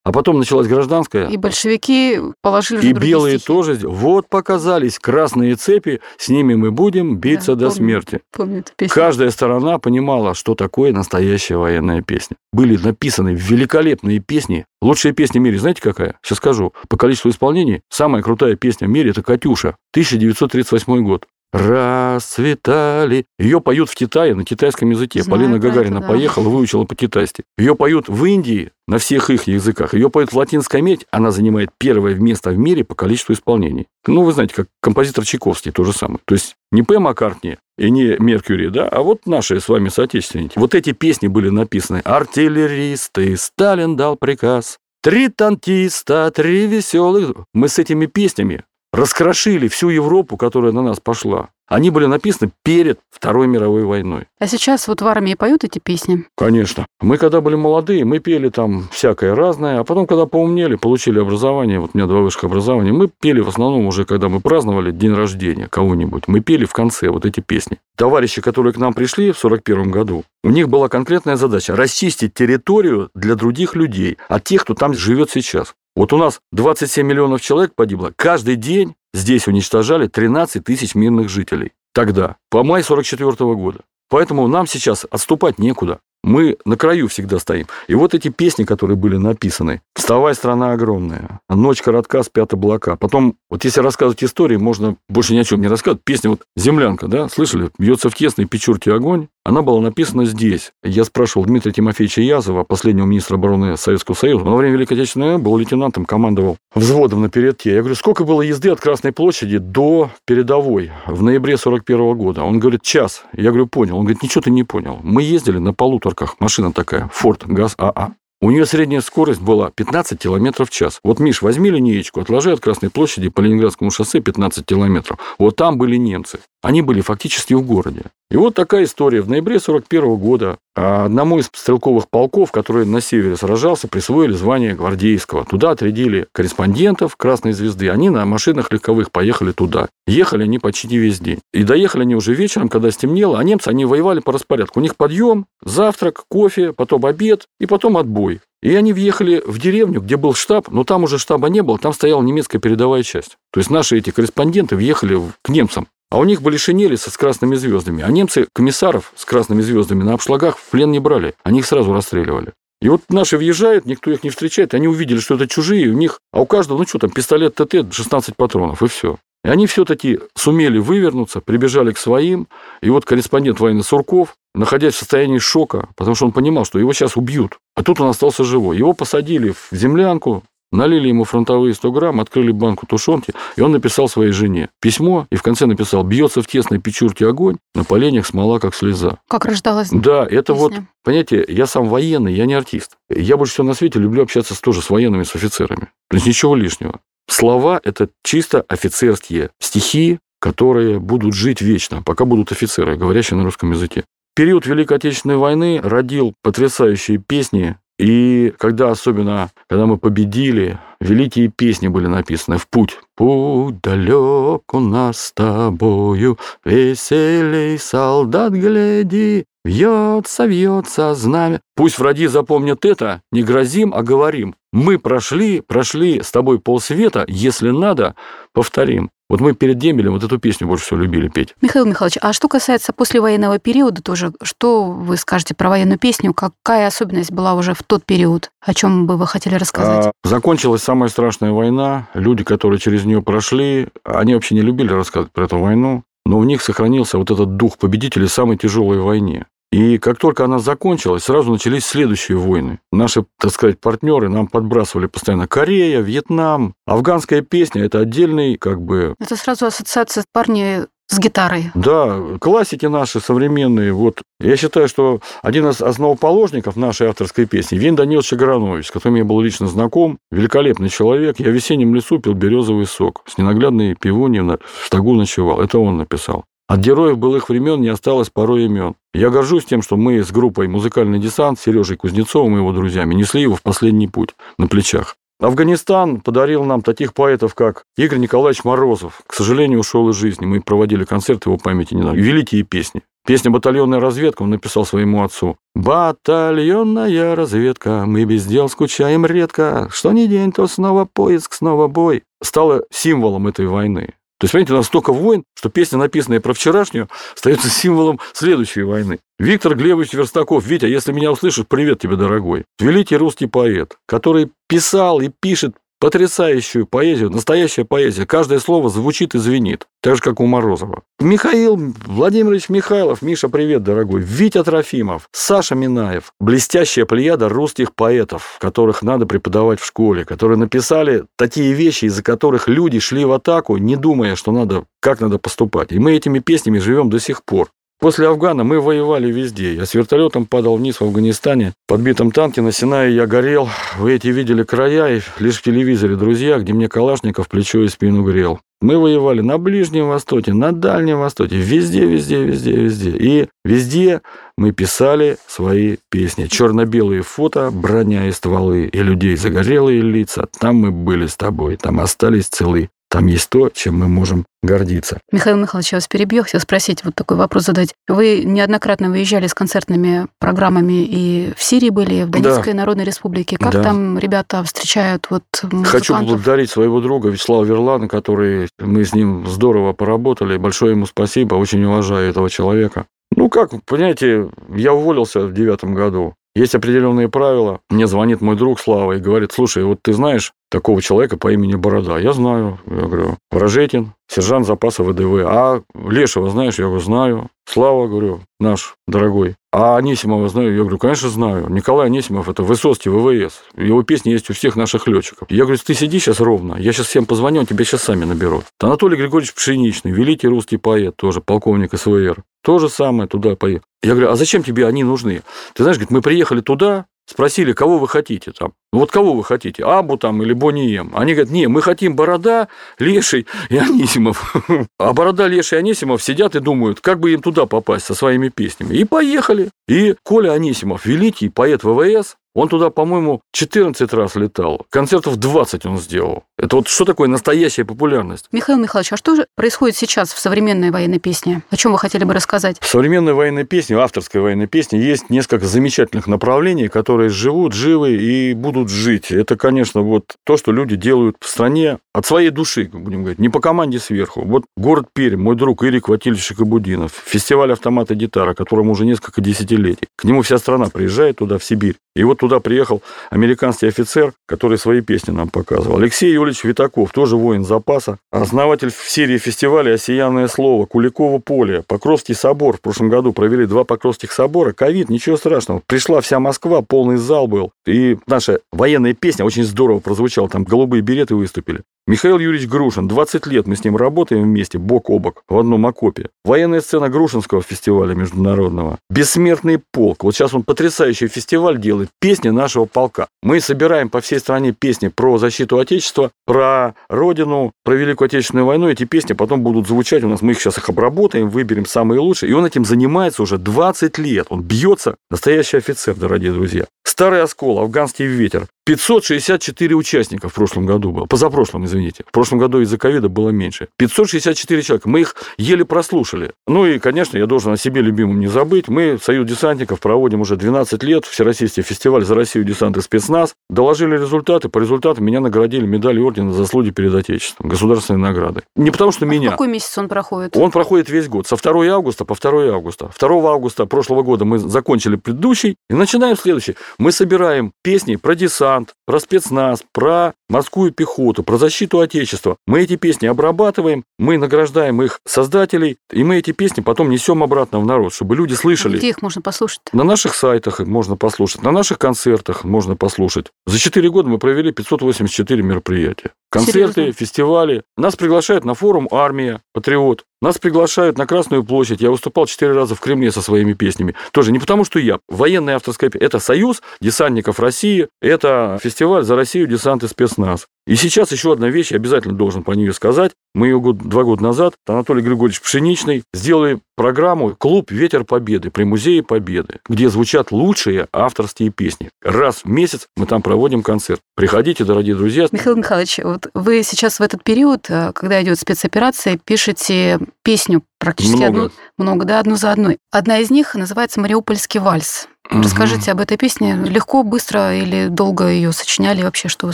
А 0.05 0.11
потом 0.11 0.37
началась 0.37 0.67
гражданская. 0.67 1.27
И 1.29 1.35
большевики 1.35 2.19
положили 2.43 2.85
И 2.85 2.93
белые 2.93 3.39
стихи. 3.39 3.47
тоже. 3.47 3.79
Вот 3.83 4.29
показались 4.29 4.99
красные 4.99 5.55
цепи, 5.55 5.99
с 6.17 6.29
ними 6.29 6.53
мы 6.53 6.69
будем 6.69 7.17
биться 7.17 7.55
да, 7.55 7.65
до 7.65 7.65
помню, 7.69 7.75
смерти. 7.75 8.21
Помню 8.31 8.59
эту 8.59 8.71
песню. 8.77 8.93
Каждая 8.93 9.31
сторона 9.31 9.79
понимала, 9.79 10.35
что 10.35 10.53
такое 10.53 10.93
настоящая 10.93 11.57
военная 11.57 12.03
песня. 12.03 12.37
Были 12.53 12.77
написаны 12.77 13.29
великолепные 13.33 14.19
песни. 14.19 14.67
Лучшая 14.79 15.11
песня 15.13 15.41
в 15.41 15.43
мире, 15.43 15.57
знаете 15.57 15.81
какая? 15.81 16.19
Сейчас 16.21 16.37
скажу. 16.37 16.73
По 16.87 16.97
количеству 16.97 17.31
исполнений, 17.31 17.81
самая 17.89 18.21
крутая 18.21 18.55
песня 18.55 18.87
в 18.87 18.91
мире– 18.91 19.09
это 19.11 19.23
«Катюша», 19.23 19.75
1938 19.93 21.03
год 21.03 21.25
расцветали. 21.53 23.25
Ее 23.39 23.61
поют 23.61 23.89
в 23.89 23.95
Китае 23.95 24.35
на 24.35 24.43
китайском 24.43 24.89
языке. 24.89 25.23
Знаю 25.23 25.39
Полина 25.39 25.59
Гагарина 25.59 25.97
это, 25.97 26.07
да. 26.07 26.13
поехала, 26.13 26.49
выучила 26.49 26.83
по-китайски. 26.83 27.43
Ее 27.57 27.75
поют 27.75 28.09
в 28.09 28.25
Индии 28.25 28.71
на 28.87 28.97
всех 28.97 29.29
их 29.29 29.47
языках. 29.47 29.93
Ее 29.93 30.09
поют 30.09 30.31
в 30.31 30.37
Латинской 30.37 30.81
Америке. 30.81 31.05
Она 31.11 31.31
занимает 31.31 31.69
первое 31.77 32.15
место 32.15 32.51
в 32.51 32.57
мире 32.57 32.83
по 32.83 32.95
количеству 32.95 33.33
исполнений. 33.33 33.87
Ну, 34.05 34.23
вы 34.23 34.33
знаете, 34.33 34.53
как 34.55 34.67
композитор 34.81 35.25
Чайковский, 35.25 35.71
то 35.71 35.83
же 35.83 35.93
самое. 35.93 36.19
То 36.25 36.35
есть 36.35 36.55
не 36.71 36.83
П. 36.83 36.99
Маккартни 36.99 37.57
и 37.77 37.89
не 37.89 38.15
Меркьюри, 38.19 38.69
да, 38.69 38.87
а 38.87 39.01
вот 39.01 39.25
наши 39.25 39.59
с 39.59 39.67
вами 39.67 39.89
соотечественники. 39.89 40.57
Вот 40.57 40.75
эти 40.75 40.91
песни 40.93 41.27
были 41.27 41.49
написаны. 41.49 41.99
Артиллеристы, 41.99 43.35
Сталин 43.37 43.95
дал 43.95 44.15
приказ. 44.15 44.77
Три 45.01 45.29
танкиста, 45.29 46.31
три 46.33 46.67
веселых. 46.67 47.45
Мы 47.53 47.69
с 47.69 47.77
этими 47.77 48.07
песнями 48.07 48.63
раскрошили 48.95 49.67
всю 49.67 49.89
Европу, 49.89 50.37
которая 50.37 50.71
на 50.71 50.81
нас 50.81 50.99
пошла. 50.99 51.49
Они 51.67 51.89
были 51.89 52.05
написаны 52.05 52.51
перед 52.63 52.99
Второй 53.09 53.47
мировой 53.47 53.85
войной. 53.85 54.25
А 54.39 54.47
сейчас 54.47 54.87
вот 54.87 55.01
в 55.01 55.07
армии 55.07 55.33
поют 55.33 55.63
эти 55.63 55.79
песни? 55.79 56.25
Конечно. 56.37 56.85
Мы, 57.01 57.17
когда 57.17 57.41
были 57.41 57.55
молодые, 57.55 58.05
мы 58.05 58.19
пели 58.19 58.49
там 58.49 58.87
всякое 58.91 59.33
разное, 59.33 59.79
а 59.79 59.83
потом, 59.83 60.05
когда 60.05 60.27
поумнели, 60.27 60.75
получили 60.75 61.19
образование, 61.19 61.79
вот 61.79 61.91
у 61.93 61.97
меня 61.97 62.07
два 62.07 62.19
высших 62.19 62.43
образования, 62.43 62.91
мы 62.91 63.07
пели 63.07 63.39
в 63.39 63.49
основном 63.49 63.87
уже, 63.87 64.05
когда 64.05 64.29
мы 64.29 64.41
праздновали 64.41 64.91
день 64.91 65.13
рождения 65.13 65.67
кого-нибудь, 65.67 66.27
мы 66.27 66.41
пели 66.41 66.65
в 66.65 66.73
конце 66.73 67.09
вот 67.09 67.25
эти 67.25 67.39
песни. 67.39 67.79
Товарищи, 67.97 68.41
которые 68.41 68.73
к 68.73 68.77
нам 68.77 68.93
пришли 68.93 69.31
в 69.31 69.37
41 69.39 69.89
году, 69.89 70.23
у 70.43 70.49
них 70.51 70.69
была 70.69 70.87
конкретная 70.87 71.35
задача– 71.35 71.75
расчистить 71.75 72.35
территорию 72.35 73.09
для 73.15 73.33
других 73.33 73.75
людей, 73.75 74.17
от 74.29 74.43
тех, 74.43 74.61
кто 74.61 74.75
там 74.75 74.93
живет 74.93 75.31
сейчас. 75.31 75.73
Вот 75.95 76.11
у 76.11 76.17
нас 76.17 76.41
27 76.51 77.07
миллионов 77.07 77.41
человек 77.41 77.73
погибло. 77.73 78.11
Каждый 78.15 78.57
день 78.57 78.95
здесь 79.13 79.47
уничтожали 79.47 80.07
13 80.07 80.63
тысяч 80.63 80.93
мирных 80.93 81.29
жителей. 81.29 81.71
Тогда, 81.93 82.35
по 82.49 82.63
май 82.63 82.83
44 82.83 83.31
года. 83.55 83.79
Поэтому 84.09 84.47
нам 84.47 84.67
сейчас 84.67 85.05
отступать 85.09 85.57
некуда. 85.57 85.99
Мы 86.23 86.57
на 86.65 86.75
краю 86.75 87.07
всегда 87.07 87.39
стоим. 87.39 87.67
И 87.87 87.93
вот 87.93 88.13
эти 88.13 88.29
песни, 88.29 88.63
которые 88.63 88.97
были 88.97 89.15
написаны. 89.15 89.81
«Вставай, 89.95 90.33
страна 90.33 90.73
огромная», 90.73 91.39
«Ночь 91.49 91.81
коротка, 91.81 92.23
спят 92.23 92.51
облака». 92.51 92.95
Потом, 92.95 93.37
вот 93.49 93.63
если 93.63 93.81
рассказывать 93.81 94.23
истории, 94.23 94.57
можно 94.57 94.97
больше 95.07 95.33
ни 95.33 95.37
о 95.37 95.43
чем 95.43 95.61
не 95.61 95.67
рассказывать. 95.67 96.03
Песня 96.03 96.31
вот 96.31 96.41
«Землянка», 96.55 97.07
да, 97.07 97.29
слышали? 97.29 97.69
«Бьется 97.77 98.09
в 98.09 98.15
тесной 98.15 98.47
печурке 98.47 98.91
огонь». 98.91 99.27
Она 99.45 99.61
была 99.61 99.79
написана 99.79 100.25
здесь. 100.25 100.73
Я 100.83 101.03
спрашивал 101.03 101.45
Дмитрия 101.45 101.71
Тимофеевича 101.71 102.21
Язова, 102.21 102.63
последнего 102.63 103.05
министра 103.05 103.35
обороны 103.35 103.77
Советского 103.77 104.15
Союза. 104.15 104.43
Во 104.43 104.55
время 104.55 104.73
Великой 104.73 104.93
Отечественной 104.93 105.27
войны 105.27 105.43
был 105.43 105.55
лейтенантом, 105.57 106.05
командовал 106.05 106.57
взводом 106.73 107.21
на 107.21 107.29
передке. 107.29 107.75
Я 107.75 107.81
говорю, 107.81 107.93
сколько 107.93 108.23
было 108.23 108.41
езды 108.41 108.71
от 108.71 108.81
Красной 108.81 109.11
площади 109.11 109.59
до 109.59 110.09
передовой 110.25 110.91
в 111.05 111.21
ноябре 111.21 111.57
41 111.57 112.17
года? 112.17 112.41
Он 112.41 112.57
говорит, 112.57 112.81
час. 112.81 113.23
Я 113.33 113.51
говорю, 113.51 113.67
понял. 113.67 113.97
Он 113.97 114.05
говорит, 114.05 114.23
ничего 114.23 114.41
ты 114.41 114.49
не 114.49 114.63
понял. 114.63 114.99
Мы 115.03 115.21
ездили 115.21 115.59
на 115.59 115.75
полуторках, 115.75 116.37
машина 116.39 116.73
такая, 116.73 117.07
Форд, 117.13 117.45
ГАЗ 117.45 117.75
АА. 117.77 118.13
У 118.45 118.51
нее 118.51 118.67
средняя 118.67 119.01
скорость 119.01 119.41
была 119.41 119.71
15 119.71 120.19
км 120.19 120.65
в 120.65 120.69
час. 120.69 120.99
Вот, 121.03 121.17
Миш, 121.17 121.41
возьми 121.41 121.71
линеечку, 121.71 122.21
отложи 122.21 122.51
от 122.51 122.59
Красной 122.59 122.91
площади 122.91 123.29
по 123.29 123.41
Ленинградскому 123.41 123.89
шоссе 123.89 124.19
15 124.19 124.63
километров. 124.63 125.17
Вот 125.39 125.55
там 125.55 125.79
были 125.79 125.95
немцы. 125.95 126.37
Они 126.61 126.83
были 126.83 127.01
фактически 127.01 127.55
в 127.55 127.63
городе. 127.63 128.03
И 128.31 128.37
вот 128.37 128.55
такая 128.55 128.85
история. 128.85 129.21
В 129.21 129.29
ноябре 129.29 129.57
1941 129.57 130.15
года 130.17 130.57
одному 130.73 131.37
из 131.37 131.49
стрелковых 131.53 132.09
полков, 132.09 132.51
который 132.51 132.85
на 132.85 132.99
севере 132.99 133.37
сражался, 133.37 133.87
присвоили 133.87 134.33
звание 134.33 134.73
гвардейского. 134.73 135.45
Туда 135.45 135.71
отрядили 135.71 136.25
корреспондентов 136.31 137.15
Красной 137.17 137.53
Звезды. 137.53 137.89
Они 137.89 138.09
на 138.09 138.25
машинах 138.25 138.71
легковых 138.71 139.11
поехали 139.11 139.51
туда. 139.51 139.89
Ехали 140.07 140.43
они 140.43 140.57
почти 140.57 140.97
весь 140.97 141.19
день. 141.19 141.39
И 141.53 141.63
доехали 141.63 142.01
они 142.01 142.15
уже 142.15 142.33
вечером, 142.33 142.69
когда 142.69 142.89
стемнело. 142.89 143.37
А 143.37 143.43
немцы, 143.43 143.69
они 143.69 143.85
воевали 143.85 144.19
по 144.19 144.33
распорядку. 144.33 144.79
У 144.79 144.83
них 144.83 144.95
подъем, 144.95 145.45
завтрак, 145.63 146.23
кофе, 146.27 146.73
потом 146.73 147.05
обед 147.05 147.45
и 147.59 147.67
потом 147.67 147.95
отбой. 147.95 148.34
И 148.61 148.73
они 148.73 148.93
въехали 148.93 149.43
в 149.45 149.59
деревню, 149.59 150.01
где 150.01 150.17
был 150.17 150.33
штаб, 150.33 150.69
но 150.69 150.83
там 150.83 151.03
уже 151.03 151.19
штаба 151.19 151.49
не 151.49 151.61
было, 151.61 151.77
там 151.77 151.93
стояла 151.93 152.21
немецкая 152.23 152.59
передовая 152.59 153.03
часть. 153.03 153.37
То 153.51 153.59
есть 153.59 153.69
наши 153.69 153.97
эти 153.97 154.09
корреспонденты 154.09 154.75
въехали 154.75 155.19
к 155.41 155.49
немцам. 155.49 155.87
А 156.11 156.19
у 156.19 156.23
них 156.23 156.41
были 156.41 156.57
шинели 156.57 156.95
с 156.95 157.17
красными 157.17 157.55
звездами. 157.55 158.03
А 158.03 158.09
немцы 158.09 158.47
комиссаров 158.53 159.11
с 159.15 159.25
красными 159.25 159.61
звездами 159.61 160.03
на 160.03 160.13
обшлагах 160.13 160.57
в 160.57 160.69
плен 160.69 160.91
не 160.91 160.99
брали. 160.99 161.35
Они 161.43 161.59
их 161.59 161.65
сразу 161.65 161.93
расстреливали. 161.93 162.53
И 162.81 162.89
вот 162.89 163.01
наши 163.09 163.37
въезжают, 163.37 163.85
никто 163.85 164.11
их 164.11 164.23
не 164.23 164.29
встречает, 164.29 164.73
они 164.73 164.87
увидели, 164.87 165.19
что 165.19 165.35
это 165.35 165.47
чужие, 165.47 165.89
у 165.89 165.93
них, 165.93 166.19
а 166.31 166.41
у 166.41 166.45
каждого, 166.45 166.77
ну 166.77 166.85
что 166.85 166.99
там, 166.99 167.09
пистолет 167.09 167.55
ТТ, 167.55 167.91
16 167.91 168.35
патронов, 168.35 168.83
и 168.83 168.87
все. 168.87 169.17
И 169.45 169.47
они 169.47 169.67
все-таки 169.67 170.19
сумели 170.33 170.79
вывернуться, 170.79 171.39
прибежали 171.39 171.91
к 171.91 171.99
своим. 171.99 172.47
И 172.81 172.89
вот 172.89 173.05
корреспондент 173.05 173.59
войны 173.59 173.83
Сурков, 173.83 174.35
находясь 174.55 174.95
в 174.95 174.97
состоянии 174.97 175.37
шока, 175.37 175.89
потому 175.95 176.15
что 176.15 176.25
он 176.25 176.31
понимал, 176.31 176.65
что 176.65 176.79
его 176.79 176.93
сейчас 176.93 177.15
убьют, 177.15 177.59
а 177.75 177.83
тут 177.83 178.01
он 178.01 178.09
остался 178.09 178.43
живой. 178.43 178.75
Его 178.77 178.93
посадили 178.93 179.51
в 179.51 179.67
землянку, 179.71 180.43
налили 180.71 181.09
ему 181.09 181.25
фронтовые 181.25 181.75
100 181.75 181.91
грамм, 181.91 182.21
открыли 182.21 182.51
банку 182.51 182.87
тушенки, 182.87 183.33
и 183.55 183.61
он 183.61 183.71
написал 183.71 184.09
своей 184.09 184.31
жене 184.31 184.69
письмо, 184.81 185.27
и 185.29 185.35
в 185.35 185.43
конце 185.43 185.67
написал 185.67 186.03
«Бьется 186.03 186.41
в 186.41 186.47
тесной 186.47 186.79
печурке 186.79 187.27
огонь, 187.27 187.57
на 187.75 187.83
поленях 187.83 188.25
смола, 188.25 188.57
как 188.57 188.73
слеза». 188.73 189.19
Как 189.29 189.45
рождалась 189.45 189.89
Да, 189.91 190.23
это 190.23 190.53
песня. 190.53 190.55
вот, 190.55 190.73
понимаете, 191.03 191.45
я 191.47 191.67
сам 191.67 191.87
военный, 191.87 192.33
я 192.33 192.47
не 192.47 192.55
артист. 192.55 192.97
Я 193.11 193.37
больше 193.37 193.53
всего 193.53 193.67
на 193.67 193.75
свете 193.75 193.99
люблю 193.99 194.23
общаться 194.23 194.59
тоже 194.59 194.81
с 194.81 194.89
военными, 194.89 195.21
с 195.21 195.35
офицерами. 195.35 195.89
То 196.09 196.15
есть 196.15 196.25
ничего 196.25 196.55
лишнего. 196.55 196.99
Слова– 197.27 197.79
это 197.83 198.09
чисто 198.23 198.61
офицерские 198.67 199.49
стихи, 199.59 200.19
которые 200.39 200.99
будут 200.99 201.33
жить 201.33 201.61
вечно, 201.61 202.01
пока 202.03 202.25
будут 202.25 202.51
офицеры, 202.51 202.97
говорящие 202.97 203.37
на 203.37 203.43
русском 203.43 203.71
языке. 203.71 204.03
Период 204.35 204.65
Великой 204.65 204.97
Отечественной 204.97 205.37
войны 205.37 205.79
родил 205.81 206.33
потрясающие 206.43 207.17
песни, 207.17 207.77
и 207.97 208.53
когда 208.57 208.91
особенно, 208.91 209.49
когда 209.69 209.85
мы 209.85 209.97
победили, 209.97 210.77
великие 210.99 211.47
песни 211.47 211.87
были 211.87 212.07
написаны 212.07 212.57
в 212.57 212.67
путь. 212.67 212.99
Путь 213.15 213.79
далек 213.81 214.73
у 214.73 214.79
нас 214.79 215.19
с 215.19 215.31
тобою, 215.31 216.37
веселей, 216.65 217.79
солдат, 217.79 218.51
гляди, 218.51 219.45
Вьется, 219.65 220.45
вьется 220.45 221.15
знамя. 221.15 221.59
Пусть 221.75 221.97
враги 221.97 222.27
запомнят 222.27 222.85
это, 222.85 223.23
не 223.31 223.41
грозим, 223.41 223.95
а 223.95 224.03
говорим. 224.03 224.53
Мы 224.71 224.99
прошли, 224.99 225.59
прошли 225.61 226.21
с 226.21 226.29
тобой 226.29 226.59
полсвета, 226.59 227.25
если 227.27 227.71
надо, 227.71 228.13
повторим. 228.53 229.09
Вот 229.27 229.41
мы 229.41 229.55
перед 229.55 229.79
Дембелем 229.79 230.13
вот 230.13 230.23
эту 230.23 230.37
песню 230.37 230.67
больше 230.67 230.85
всего 230.85 230.99
любили 230.99 231.29
петь. 231.29 231.55
Михаил 231.61 231.87
Михайлович, 231.87 232.19
а 232.21 232.31
что 232.31 232.47
касается 232.47 232.93
послевоенного 232.93 233.57
периода 233.57 234.03
тоже, 234.03 234.33
что 234.43 234.83
вы 234.83 235.17
скажете 235.17 235.55
про 235.55 235.69
военную 235.69 235.97
песню? 235.97 236.35
Какая 236.35 236.85
особенность 236.85 237.31
была 237.31 237.55
уже 237.55 237.73
в 237.73 237.81
тот 237.81 238.05
период? 238.05 238.51
О 238.63 238.75
чем 238.75 239.07
бы 239.07 239.17
вы 239.17 239.25
хотели 239.25 239.55
рассказать? 239.55 240.05
А, 240.05 240.11
закончилась 240.23 240.83
самая 240.83 241.09
страшная 241.09 241.53
война. 241.53 242.07
Люди, 242.13 242.43
которые 242.43 242.79
через 242.79 243.03
нее 243.03 243.23
прошли, 243.23 243.87
они 244.03 244.35
вообще 244.35 244.53
не 244.53 244.61
любили 244.61 244.93
рассказывать 244.93 245.31
про 245.31 245.45
эту 245.45 245.57
войну. 245.57 246.03
Но 246.27 246.39
в 246.39 246.45
них 246.45 246.61
сохранился 246.61 247.17
вот 247.17 247.31
этот 247.31 247.57
дух 247.57 247.79
победителей 247.79 248.27
самой 248.27 248.57
тяжелой 248.57 248.99
войне. 248.99 249.47
И 249.75 249.97
как 249.97 250.17
только 250.17 250.45
она 250.45 250.59
закончилась, 250.59 251.23
сразу 251.23 251.51
начались 251.51 251.83
следующие 251.83 252.37
войны. 252.37 252.79
Наши, 252.93 253.25
так 253.37 253.51
сказать, 253.51 253.77
партнеры 253.77 254.29
нам 254.29 254.47
подбрасывали 254.47 255.07
постоянно 255.07 255.49
Корея, 255.49 255.99
Вьетнам. 255.99 256.75
Афганская 256.87 257.41
песня– 257.41 257.83
это 257.85 257.99
отдельный, 257.99 258.55
как 258.55 258.81
бы... 258.81 259.15
Это 259.19 259.35
сразу 259.35 259.65
ассоциация 259.65 260.23
парни 260.31 260.85
с 261.07 261.19
гитарой. 261.19 261.71
Да, 261.75 262.17
классики 262.39 262.85
наши 262.85 263.19
современные. 263.19 263.91
Вот 263.91 264.21
я 264.39 264.55
считаю, 264.55 264.87
что 264.87 265.19
один 265.43 265.67
из 265.67 265.81
основоположников 265.81 266.77
нашей 266.77 267.07
авторской 267.07 267.45
песни 267.45 267.75
Вин 267.75 267.97
Данилович 267.97 268.31
Агранович, 268.31 268.87
с 268.87 268.91
которым 268.91 269.15
я 269.15 269.25
был 269.25 269.41
лично 269.41 269.67
знаком, 269.67 270.19
великолепный 270.31 270.87
человек. 270.87 271.37
Я 271.37 271.49
в 271.49 271.53
весеннем 271.53 271.93
лесу 271.93 272.19
пил 272.19 272.33
березовый 272.33 272.85
сок. 272.85 273.23
С 273.27 273.37
ненаглядной 273.37 273.95
пивуньей 273.95 274.41
в 274.45 274.85
стогу 274.85 275.15
ночевал. 275.15 275.59
Это 275.59 275.79
он 275.79 275.97
написал. 275.97 276.45
От 276.67 276.79
героев 276.79 277.19
былых 277.19 277.49
времен 277.49 277.79
не 277.79 277.89
осталось 277.89 278.31
порой 278.31 278.65
имен. 278.65 278.95
Я 279.13 279.29
горжусь 279.29 279.65
тем, 279.65 279.83
что 279.83 279.97
мы 279.97 280.23
с 280.23 280.31
группой 280.31 280.67
«Музыкальный 280.67 281.19
десант» 281.19 281.59
Сережей 281.59 281.95
Кузнецовым 281.95 282.55
и 282.55 282.57
его 282.57 282.71
друзьями 282.71 283.13
несли 283.13 283.41
его 283.41 283.55
в 283.55 283.61
последний 283.61 284.07
путь 284.07 284.31
на 284.57 284.67
плечах. 284.67 285.15
Афганистан 285.39 286.21
подарил 286.21 286.63
нам 286.63 286.81
таких 286.81 287.13
поэтов, 287.13 287.53
как 287.53 287.83
Игорь 287.97 288.19
Николаевич 288.19 288.63
Морозов. 288.63 289.21
К 289.27 289.33
сожалению, 289.33 289.79
ушел 289.79 290.09
из 290.09 290.15
жизни. 290.15 290.45
Мы 290.45 290.61
проводили 290.61 291.03
концерт 291.03 291.45
его 291.45 291.57
памяти 291.57 291.93
не 291.93 292.01
знаю. 292.01 292.17
Великие 292.17 292.63
песни. 292.63 293.03
Песня 293.27 293.51
«Батальонная 293.51 293.99
разведка» 293.99 294.43
он 294.43 294.51
написал 294.51 294.85
своему 294.85 295.23
отцу. 295.23 295.57
«Батальонная 295.75 297.35
разведка, 297.35 298.05
мы 298.07 298.23
без 298.23 298.45
дел 298.45 298.69
скучаем 298.69 299.25
редко. 299.25 299.89
Что 299.91 300.11
ни 300.13 300.25
день, 300.25 300.51
то 300.51 300.67
снова 300.67 301.05
поиск, 301.11 301.53
снова 301.53 301.87
бой». 301.87 302.23
Стало 302.41 302.83
символом 302.91 303.47
этой 303.47 303.67
войны. 303.67 304.13
То 304.37 304.45
есть, 304.45 304.51
понимаете, 304.51 304.73
у 304.73 304.77
нас 304.77 304.87
столько 304.87 305.13
войн, 305.13 305.43
что 305.57 305.69
песня, 305.69 305.97
написанная 305.97 306.41
про 306.41 306.53
вчерашнюю, 306.53 307.09
остается 307.33 307.69
символом 307.69 308.19
следующей 308.33 308.83
войны. 308.83 309.19
Виктор 309.39 309.75
Глебович 309.75 310.13
Верстаков. 310.13 310.65
Витя, 310.65 310.85
если 310.85 311.13
меня 311.13 311.31
услышишь, 311.31 311.65
привет 311.67 311.99
тебе, 311.99 312.17
дорогой. 312.17 312.65
Великий 312.79 313.15
русский 313.15 313.47
поэт, 313.47 313.97
который 314.05 314.51
писал 314.67 315.21
и 315.21 315.29
пишет 315.29 315.75
потрясающую 315.99 316.85
поэзию, 316.85 317.29
настоящая 317.29 317.85
поэзия. 317.85 318.25
Каждое 318.25 318.59
слово 318.59 318.89
звучит 318.89 319.35
и 319.35 319.39
звенит, 319.39 319.87
так 320.01 320.15
же, 320.15 320.21
как 320.21 320.39
у 320.39 320.45
Морозова. 320.45 321.03
Михаил 321.19 321.93
Владимирович 322.05 322.69
Михайлов, 322.69 323.21
Миша, 323.21 323.49
привет, 323.49 323.83
дорогой. 323.83 324.21
Витя 324.21 324.63
Трофимов, 324.63 325.29
Саша 325.31 325.75
Минаев. 325.75 326.33
Блестящая 326.39 327.05
плеяда 327.05 327.49
русских 327.49 327.95
поэтов, 327.95 328.57
которых 328.59 329.01
надо 329.01 329.25
преподавать 329.25 329.79
в 329.79 329.85
школе, 329.85 330.25
которые 330.25 330.57
написали 330.57 331.25
такие 331.37 331.73
вещи, 331.73 332.05
из-за 332.05 332.23
которых 332.23 332.67
люди 332.67 332.99
шли 332.99 333.25
в 333.25 333.31
атаку, 333.31 333.77
не 333.77 333.95
думая, 333.95 334.35
что 334.35 334.51
надо, 334.51 334.85
как 334.99 335.21
надо 335.21 335.39
поступать. 335.39 335.91
И 335.91 335.99
мы 335.99 336.13
этими 336.13 336.39
песнями 336.39 336.79
живем 336.79 337.09
до 337.09 337.19
сих 337.19 337.43
пор. 337.43 337.69
После 338.05 338.27
Афгана 338.27 338.63
мы 338.63 338.79
воевали 338.79 339.31
везде. 339.31 339.73
Я 339.73 339.87
с 339.87 339.95
вертолетом 339.95 340.45
падал 340.45 340.77
вниз 340.77 340.99
в 340.99 341.03
Афганистане. 341.03 341.71
В 341.71 341.89
подбитом 341.89 342.29
танке 342.29 342.61
на 342.61 342.71
Синае 342.71 343.15
я 343.15 343.25
горел. 343.25 343.67
Вы 343.97 344.13
эти 344.13 344.27
видели 344.27 344.61
края, 344.61 345.17
и 345.17 345.21
лишь 345.39 345.57
в 345.57 345.63
телевизоре 345.63 346.15
«Друзья», 346.15 346.59
где 346.59 346.71
мне 346.71 346.87
Калашников 346.87 347.49
плечо 347.49 347.81
и 347.83 347.87
спину 347.87 348.23
грел. 348.23 348.59
Мы 348.79 348.99
воевали 348.99 349.41
на 349.41 349.57
Ближнем 349.57 350.09
Востоке, 350.09 350.53
на 350.53 350.71
Дальнем 350.71 351.17
Востоке, 351.17 351.55
везде, 351.55 352.05
везде, 352.05 352.43
везде, 352.43 352.73
везде. 352.73 353.09
И 353.09 353.47
везде 353.63 354.21
мы 354.55 354.71
писали 354.71 355.37
свои 355.47 355.97
песни. 356.11 356.45
Черно-белые 356.45 357.23
фото, 357.23 357.71
броня 357.73 358.27
и 358.27 358.31
стволы, 358.31 358.85
и 358.85 359.01
людей 359.01 359.35
загорелые 359.35 360.01
лица. 360.01 360.47
Там 360.59 360.75
мы 360.75 360.91
были 360.91 361.25
с 361.25 361.35
тобой, 361.35 361.77
там 361.77 361.99
остались 361.99 362.49
целы. 362.49 362.89
Там 363.15 363.27
есть 363.27 363.49
то, 363.49 363.69
чем 363.69 363.97
мы 363.99 364.09
можем 364.09 364.45
гордиться. 364.61 365.21
Михаил 365.31 365.55
Михайлович, 365.55 365.93
я 365.93 365.97
вас 365.99 366.07
перебью, 366.09 366.43
хотел 366.43 366.59
спросить, 366.59 367.05
вот 367.05 367.15
такой 367.15 367.37
вопрос 367.37 367.63
задать. 367.63 367.93
Вы 368.09 368.43
неоднократно 368.43 369.09
выезжали 369.09 369.47
с 369.47 369.53
концертными 369.53 370.27
программами 370.37 371.05
и 371.05 371.53
в 371.55 371.63
Сирии 371.63 371.91
были, 371.91 372.15
и 372.15 372.23
в 372.25 372.29
Донецкой 372.29 372.73
да. 372.73 372.79
Народной 372.79 373.05
Республике. 373.05 373.55
Как 373.55 373.71
да. 373.71 373.83
там 373.83 374.19
ребята 374.19 374.61
встречают 374.65 375.27
вот 375.29 375.43
музыкантов? 375.63 375.91
Хочу 375.91 376.13
поблагодарить 376.13 376.69
своего 376.69 376.99
друга 376.99 377.29
Вячеслава 377.29 377.63
Верлана, 377.63 378.09
который 378.09 378.67
мы 378.81 379.05
с 379.05 379.13
ним 379.13 379.47
здорово 379.47 379.93
поработали. 379.93 380.57
Большое 380.57 380.91
ему 380.91 381.05
спасибо, 381.05 381.55
очень 381.55 381.85
уважаю 381.85 382.29
этого 382.29 382.49
человека. 382.49 383.05
Ну 383.33 383.47
как, 383.47 383.71
понимаете, 383.85 384.49
я 384.75 384.93
уволился 384.93 385.47
в 385.47 385.53
девятом 385.53 385.95
году. 385.95 386.33
Есть 386.53 386.73
определенные 386.73 387.27
правила. 387.27 387.79
Мне 387.89 388.07
звонит 388.07 388.39
мой 388.39 388.55
друг 388.55 388.79
Слава 388.79 389.13
и 389.13 389.19
говорит, 389.19 389.51
слушай, 389.51 389.83
вот 389.83 389.99
ты 390.01 390.13
знаешь 390.13 390.53
такого 390.75 391.01
человека 391.01 391.37
по 391.37 391.53
имени 391.53 391.75
Борода? 391.75 392.19
Я 392.19 392.33
знаю. 392.33 392.79
Я 392.85 393.07
говорю, 393.07 393.37
Ворожетин, 393.49 394.11
сержант 394.27 394.67
запаса 394.67 395.03
ВДВ. 395.03 395.45
А 395.45 395.81
Лешего 395.95 396.49
знаешь? 396.49 396.77
Я 396.77 396.85
говорю, 396.85 396.99
знаю. 396.99 397.49
Слава, 397.65 398.07
говорю, 398.07 398.41
наш 398.59 398.95
дорогой. 399.07 399.55
А 399.71 399.95
Анисимова 399.95 400.49
знаю? 400.49 400.75
Я 400.75 400.81
говорю, 400.81 400.97
конечно, 400.97 401.29
знаю. 401.29 401.69
Николай 401.69 402.07
Анисимов– 402.07 402.49
это 402.49 402.61
Высоцкий, 402.61 403.09
ВВС. 403.09 403.63
Его 403.77 404.03
песни 404.03 404.31
есть 404.31 404.49
у 404.49 404.53
всех 404.53 404.75
наших 404.75 405.07
летчиков. 405.07 405.49
Я 405.49 405.63
говорю, 405.63 405.79
ты 405.79 405.93
сиди 405.93 406.19
сейчас 406.19 406.41
ровно, 406.41 406.75
я 406.75 406.91
сейчас 406.91 407.07
всем 407.07 407.25
позвоню, 407.25 407.63
тебя 407.63 407.85
сейчас 407.85 408.03
сами 408.03 408.25
наберут. 408.25 408.65
Анатолий 408.81 409.15
Григорьевич 409.15 409.53
Пшеничный, 409.53 410.11
великий 410.11 410.49
русский 410.49 410.75
поэт, 410.75 411.15
тоже 411.15 411.39
полковник 411.39 411.97
СВР. 411.97 412.43
То 412.63 412.79
же 412.79 412.89
самое 412.89 413.29
туда 413.29 413.55
поехал. 413.55 413.85
Я 414.03 414.11
говорю, 414.11 414.29
а 414.29 414.35
зачем 414.35 414.61
тебе 414.61 414.85
они 414.87 415.05
нужны? 415.05 415.41
Ты 415.73 415.83
знаешь, 415.83 415.97
говорит, 415.97 416.11
мы 416.11 416.21
приехали 416.21 416.59
туда, 416.59 417.05
спросили, 417.25 417.73
кого 417.73 417.97
вы 417.97 418.07
хотите 418.07 418.51
там. 418.51 418.73
Ну 418.93 418.99
вот 418.99 419.11
кого 419.11 419.33
вы 419.33 419.43
хотите, 419.43 419.83
Абу 419.83 420.17
там 420.17 420.41
или 420.41 420.53
Бонием? 420.53 421.11
Они 421.15 421.33
говорят, 421.33 421.51
не, 421.51 421.67
мы 421.67 421.81
хотим 421.81 422.15
Борода, 422.15 422.69
Леший 422.99 423.47
и 423.69 423.77
Анисимов. 423.77 424.55
А 424.99 425.13
Борода, 425.13 425.47
Леший 425.47 425.77
и 425.77 425.79
Анисимов 425.79 426.23
сидят 426.23 426.55
и 426.55 426.59
думают, 426.59 427.01
как 427.01 427.19
бы 427.19 427.33
им 427.33 427.41
туда 427.41 427.65
попасть 427.65 428.05
со 428.05 428.15
своими 428.15 428.49
песнями. 428.49 428.95
И 428.95 429.03
поехали. 429.03 429.69
И 429.87 430.15
Коля 430.23 430.51
Анисимов, 430.51 431.05
великий 431.05 431.49
поэт 431.49 431.83
ВВС, 431.83 432.37
он 432.55 432.69
туда, 432.69 432.89
по-моему, 432.89 433.41
14 433.51 434.11
раз 434.13 434.35
летал. 434.35 434.85
Концертов 434.89 435.35
20 435.35 435.85
он 435.85 435.99
сделал. 435.99 436.43
Это 436.57 436.77
вот 436.77 436.87
что 436.87 437.03
такое 437.03 437.27
настоящая 437.27 437.83
популярность? 437.83 438.47
Михаил 438.53 438.79
Михайлович, 438.79 439.11
а 439.11 439.17
что 439.17 439.35
же 439.35 439.45
происходит 439.55 439.97
сейчас 439.97 440.33
в 440.33 440.39
современной 440.39 440.89
военной 440.89 441.19
песне? 441.19 441.61
О 441.69 441.75
чем 441.75 441.91
вы 441.91 441.99
хотели 441.99 442.23
бы 442.23 442.33
рассказать? 442.33 442.77
В 442.79 442.87
современной 442.87 443.33
военной 443.33 443.65
песне, 443.65 443.97
авторской 443.97 444.39
военной 444.39 444.67
песне, 444.67 445.01
есть 445.01 445.29
несколько 445.29 445.65
замечательных 445.67 446.27
направлений, 446.27 446.87
которые 446.87 447.29
живут, 447.29 447.73
живы 447.73 448.15
и 448.15 448.53
будут 448.53 448.89
жить. 448.89 449.31
Это, 449.31 449.57
конечно, 449.57 450.01
вот 450.01 450.35
то, 450.45 450.55
что 450.55 450.71
люди 450.71 450.95
делают 450.95 451.35
в 451.41 451.47
стране 451.49 451.99
от 452.13 452.25
своей 452.25 452.51
души, 452.51 452.89
будем 452.91 453.19
говорить, 453.23 453.39
не 453.39 453.49
по 453.49 453.59
команде 453.59 453.99
сверху. 453.99 454.43
Вот 454.45 454.63
город 454.77 455.07
Пермь, 455.13 455.41
мой 455.41 455.57
друг 455.57 455.83
Ирик 455.83 456.07
Ватильевич 456.07 456.45
Шикабудинов, 456.45 457.11
фестиваль 457.25 457.73
автомата 457.73 458.15
гитара, 458.15 458.53
которому 458.53 458.93
уже 458.93 459.05
несколько 459.05 459.41
десятилетий. 459.41 460.07
К 460.15 460.23
нему 460.23 460.41
вся 460.41 460.57
страна 460.57 460.85
приезжает 460.85 461.37
туда, 461.37 461.57
в 461.57 461.63
Сибирь. 461.65 461.95
И 462.15 462.23
вот 462.23 462.37
туда 462.47 462.59
приехал 462.59 463.01
американский 463.31 463.87
офицер, 463.87 464.33
который 464.47 464.77
свои 464.77 465.01
песни 465.01 465.31
нам 465.31 465.49
показывал. 465.49 465.97
Алексей 465.97 466.31
Юрьевич 466.31 466.63
Витаков, 466.63 467.11
тоже 467.11 467.35
воин 467.35 467.65
запаса, 467.65 468.17
основатель 468.31 468.91
в 468.91 469.09
серии 469.09 469.37
фестиваля 469.37 469.93
«Осиянное 469.93 470.47
слово», 470.47 470.85
Куликово 470.85 471.39
поле, 471.39 471.83
Покровский 471.87 472.35
собор. 472.35 472.77
В 472.77 472.81
прошлом 472.81 473.09
году 473.09 473.33
провели 473.33 473.65
два 473.65 473.83
Покровских 473.83 474.31
собора. 474.31 474.73
Ковид, 474.73 475.09
ничего 475.09 475.37
страшного. 475.37 475.81
Пришла 475.87 476.21
вся 476.21 476.39
Москва, 476.39 476.81
полный 476.81 477.17
зал 477.17 477.47
был. 477.47 477.71
И 477.87 478.17
наша 478.27 478.59
военная 478.71 479.13
песня 479.13 479.43
очень 479.45 479.63
здорово 479.63 479.99
прозвучала. 479.99 480.47
Там 480.47 480.63
голубые 480.63 481.01
береты 481.01 481.35
выступили. 481.35 481.81
Михаил 482.07 482.37
Юрьевич 482.37 482.69
Грушин, 482.69 483.07
20 483.07 483.47
лет 483.47 483.65
мы 483.65 483.75
с 483.75 483.83
ним 483.83 483.97
работаем 483.97 484.43
вместе, 484.43 484.77
бок 484.77 485.09
о 485.09 485.17
бок, 485.17 485.43
в 485.49 485.57
одном 485.57 485.87
окопе. 485.87 486.29
Военная 486.43 486.81
сцена 486.81 487.09
Грушинского 487.09 487.63
фестиваля 487.63 488.13
международного. 488.13 488.99
Бессмертный 489.09 489.81
полк. 489.91 490.23
Вот 490.23 490.35
сейчас 490.35 490.53
он 490.53 490.61
потрясающий 490.61 491.27
фестиваль 491.27 491.81
делает. 491.81 492.09
Песни 492.35 492.49
нашего 492.49 492.83
полка. 492.83 493.29
Мы 493.41 493.61
собираем 493.61 494.09
по 494.09 494.19
всей 494.19 494.39
стране 494.39 494.73
песни 494.73 495.07
про 495.07 495.37
защиту 495.37 495.79
Отечества, 495.79 496.31
про 496.45 496.93
Родину, 497.07 497.71
про 497.85 497.93
Великую 497.93 498.25
Отечественную 498.25 498.65
войну. 498.65 498.89
Эти 498.89 499.05
песни 499.05 499.31
потом 499.31 499.61
будут 499.61 499.87
звучать 499.87 500.21
у 500.25 500.27
нас. 500.27 500.41
Мы 500.41 500.51
их 500.51 500.59
сейчас 500.59 500.77
их 500.77 500.89
обработаем, 500.89 501.49
выберем 501.49 501.85
самые 501.85 502.19
лучшие. 502.19 502.49
И 502.49 502.53
он 502.53 502.65
этим 502.65 502.83
занимается 502.83 503.41
уже 503.41 503.57
20 503.57 504.17
лет. 504.17 504.47
Он 504.49 504.61
бьется. 504.61 505.15
Настоящий 505.29 505.77
офицер, 505.77 506.13
дорогие 506.13 506.51
друзья. 506.51 506.87
Старый 507.05 507.41
оскол, 507.41 507.79
афганский 507.79 508.25
ветер. 508.25 508.67
564 508.85 509.95
участника 509.95 510.47
в 510.47 510.53
прошлом 510.53 510.85
году 510.85 511.11
было. 511.11 511.25
Позапрошлом, 511.25 511.85
извините. 511.85 512.23
В 512.27 512.31
прошлом 512.31 512.59
году 512.59 512.81
из-за 512.81 512.99
ковида 512.99 513.29
было 513.29 513.49
меньше. 513.49 513.87
564 513.97 514.81
человека. 514.83 515.09
Мы 515.09 515.21
их 515.21 515.35
еле 515.57 515.85
прослушали. 515.85 516.51
Ну 516.67 516.85
и, 516.85 516.99
конечно, 516.99 517.37
я 517.37 517.47
должен 517.47 517.73
о 517.73 517.77
себе 517.77 518.01
любимом 518.01 518.39
не 518.39 518.45
забыть. 518.47 518.87
Мы, 518.87 519.17
Союз 519.21 519.49
десантников, 519.49 519.99
проводим 519.99 520.41
уже 520.41 520.55
12 520.55 521.01
лет 521.01 521.25
Всероссийский 521.25 521.81
фестиваль 521.81 522.23
«За 522.25 522.35
Россию 522.35 522.63
десант 522.63 522.95
и 522.97 523.01
спецназ». 523.01 523.55
Доложили 523.71 524.13
результаты. 524.13 524.69
По 524.69 524.77
результатам 524.77 525.25
меня 525.25 525.39
наградили 525.39 525.87
медалью 525.87 526.23
ордена 526.25 526.51
за 526.53 526.59
заслуги 526.59 526.91
перед 526.91 527.15
Отечеством. 527.15 527.69
Государственной 527.69 528.19
награды. 528.19 528.61
Не 528.75 528.91
потому, 528.91 529.11
что 529.11 529.25
А 529.25 529.27
меня. 529.27 529.49
какой 529.49 529.67
месяц 529.67 529.97
он 529.97 530.07
проходит? 530.07 530.55
Он 530.55 530.69
проходит 530.69 531.09
весь 531.09 531.27
год, 531.27 531.47
со 531.47 531.55
2 531.55 531.87
августа 531.87 532.23
по 532.23 532.35
2 532.35 532.71
августа. 532.71 533.09
2 533.19 533.51
августа 533.51 533.87
прошлого 533.87 534.21
года 534.21 534.45
мы 534.45 534.59
закончили 534.59 535.15
предыдущий 535.15 535.77
и 535.89 535.93
начинаем 535.95 536.37
следующий. 536.37 536.75
Мы 536.99 537.11
собираем 537.11 537.71
песни 537.81 538.15
про 538.15 538.35
десант, 538.35 538.74
про 539.05 539.19
спецназ, 539.19 539.83
про 539.91 540.33
морскую 540.49 540.91
пехоту, 540.91 541.43
про 541.43 541.57
защиту 541.57 541.99
Отечества. 541.99 542.57
Мы 542.67 542.81
эти 542.81 542.95
песни 542.95 543.27
обрабатываем, 543.27 544.03
мы 544.19 544.37
награждаем 544.37 545.01
их 545.01 545.19
создателей, 545.25 545.97
и 546.11 546.23
мы 546.23 546.37
эти 546.37 546.51
песни 546.51 546.81
потом 546.81 547.09
несем 547.09 547.43
обратно 547.43 547.79
в 547.79 547.85
народ, 547.85 548.13
чтобы 548.13 548.35
люди 548.35 548.53
слышали. 548.53 548.97
Где 548.97 549.09
их 549.09 549.21
можно 549.21 549.41
послушать? 549.41 549.81
На 549.93 550.03
наших 550.03 550.35
сайтах 550.35 550.79
можно 550.79 551.15
послушать, 551.15 551.63
на 551.63 551.71
наших 551.71 551.99
концертах 551.99 552.63
можно 552.63 552.95
послушать. 552.95 553.47
За 553.65 553.79
4 553.79 554.09
года 554.09 554.29
мы 554.29 554.37
провели 554.37 554.71
584 554.71 555.63
мероприятия. 555.63 556.31
Концерты, 556.49 556.93
Серьезно? 556.93 557.13
фестивали. 557.13 557.83
Нас 557.97 558.15
приглашают 558.15 558.65
на 558.65 558.75
форум 558.75 559.07
«Армия», 559.11 559.61
«Патриот». 559.73 560.23
Нас 560.41 560.57
приглашают 560.57 561.17
на 561.17 561.25
Красную 561.25 561.63
площадь. 561.63 562.01
Я 562.01 562.11
выступал 562.11 562.45
четыре 562.45 562.73
раза 562.73 562.93
в 562.95 562.99
Кремле 562.99 563.31
со 563.31 563.41
своими 563.41 563.73
песнями. 563.73 564.15
Тоже 564.31 564.51
не 564.51 564.59
потому, 564.59 564.83
что 564.83 564.99
я. 564.99 565.19
Военная 565.27 565.75
авторская 565.75 566.09
песня. 566.09 566.25
Это 566.25 566.39
Союз 566.39 566.81
десантников 566.99 567.59
России. 567.59 568.09
Это 568.21 568.77
фестиваль 568.83 569.23
«За 569.23 569.35
Россию. 569.35 569.67
Десант 569.67 570.03
и 570.03 570.07
спецназ». 570.07 570.67
И 570.87 570.95
сейчас 570.95 571.31
еще 571.31 571.53
одна 571.53 571.69
вещь, 571.69 571.91
я 571.91 571.97
обязательно 571.97 572.35
должен 572.35 572.63
по 572.63 572.71
нее 572.71 572.93
сказать. 572.93 573.31
Мы 573.55 573.67
ее 573.67 573.79
год, 573.79 573.99
два 573.99 574.23
года 574.25 574.43
назад, 574.43 574.73
Анатолий 574.85 575.21
Григорьевич 575.21 575.61
Пшеничный, 575.61 576.23
сделали 576.33 576.81
программу 576.97 577.55
«Клуб 577.55 577.89
Ветер 577.89 578.25
Победы» 578.25 578.69
при 578.69 578.83
Музее 578.83 579.23
Победы, 579.23 579.79
где 579.87 580.09
звучат 580.09 580.51
лучшие 580.51 581.07
авторские 581.13 581.69
песни. 581.69 582.09
Раз 582.21 582.65
в 582.65 582.65
месяц 582.65 583.07
мы 583.15 583.25
там 583.25 583.41
проводим 583.41 583.81
концерт. 583.81 584.19
Приходите, 584.35 584.83
дорогие 584.83 585.15
друзья. 585.15 585.47
Михаил 585.53 585.77
Михайлович, 585.77 586.19
вот 586.21 586.49
вы 586.53 586.83
сейчас 586.83 587.19
в 587.19 587.23
этот 587.23 587.45
период, 587.45 587.89
э, 587.89 588.11
когда 588.13 588.43
идет 588.43 588.59
спецоперация, 588.59 589.39
пишете 589.41 590.19
песню 590.43 590.83
практически 590.99 591.37
Много. 591.37 591.65
одну, 591.65 591.71
много, 591.97 592.25
да, 592.25 592.39
одну 592.41 592.57
за 592.57 592.73
одной. 592.73 592.97
Одна 593.09 593.39
из 593.39 593.51
них 593.51 593.73
называется 593.73 594.19
«Мариупольский 594.19 594.81
вальс». 594.81 595.29
Расскажите 595.49 596.11
об 596.11 596.19
этой 596.19 596.37
песне. 596.37 596.75
Легко, 596.75 597.23
быстро 597.23 597.75
или 597.75 598.07
долго 598.07 598.47
ее 598.47 598.71
сочиняли? 598.71 599.21
Вообще, 599.21 599.47
что 599.47 599.67
вы 599.67 599.73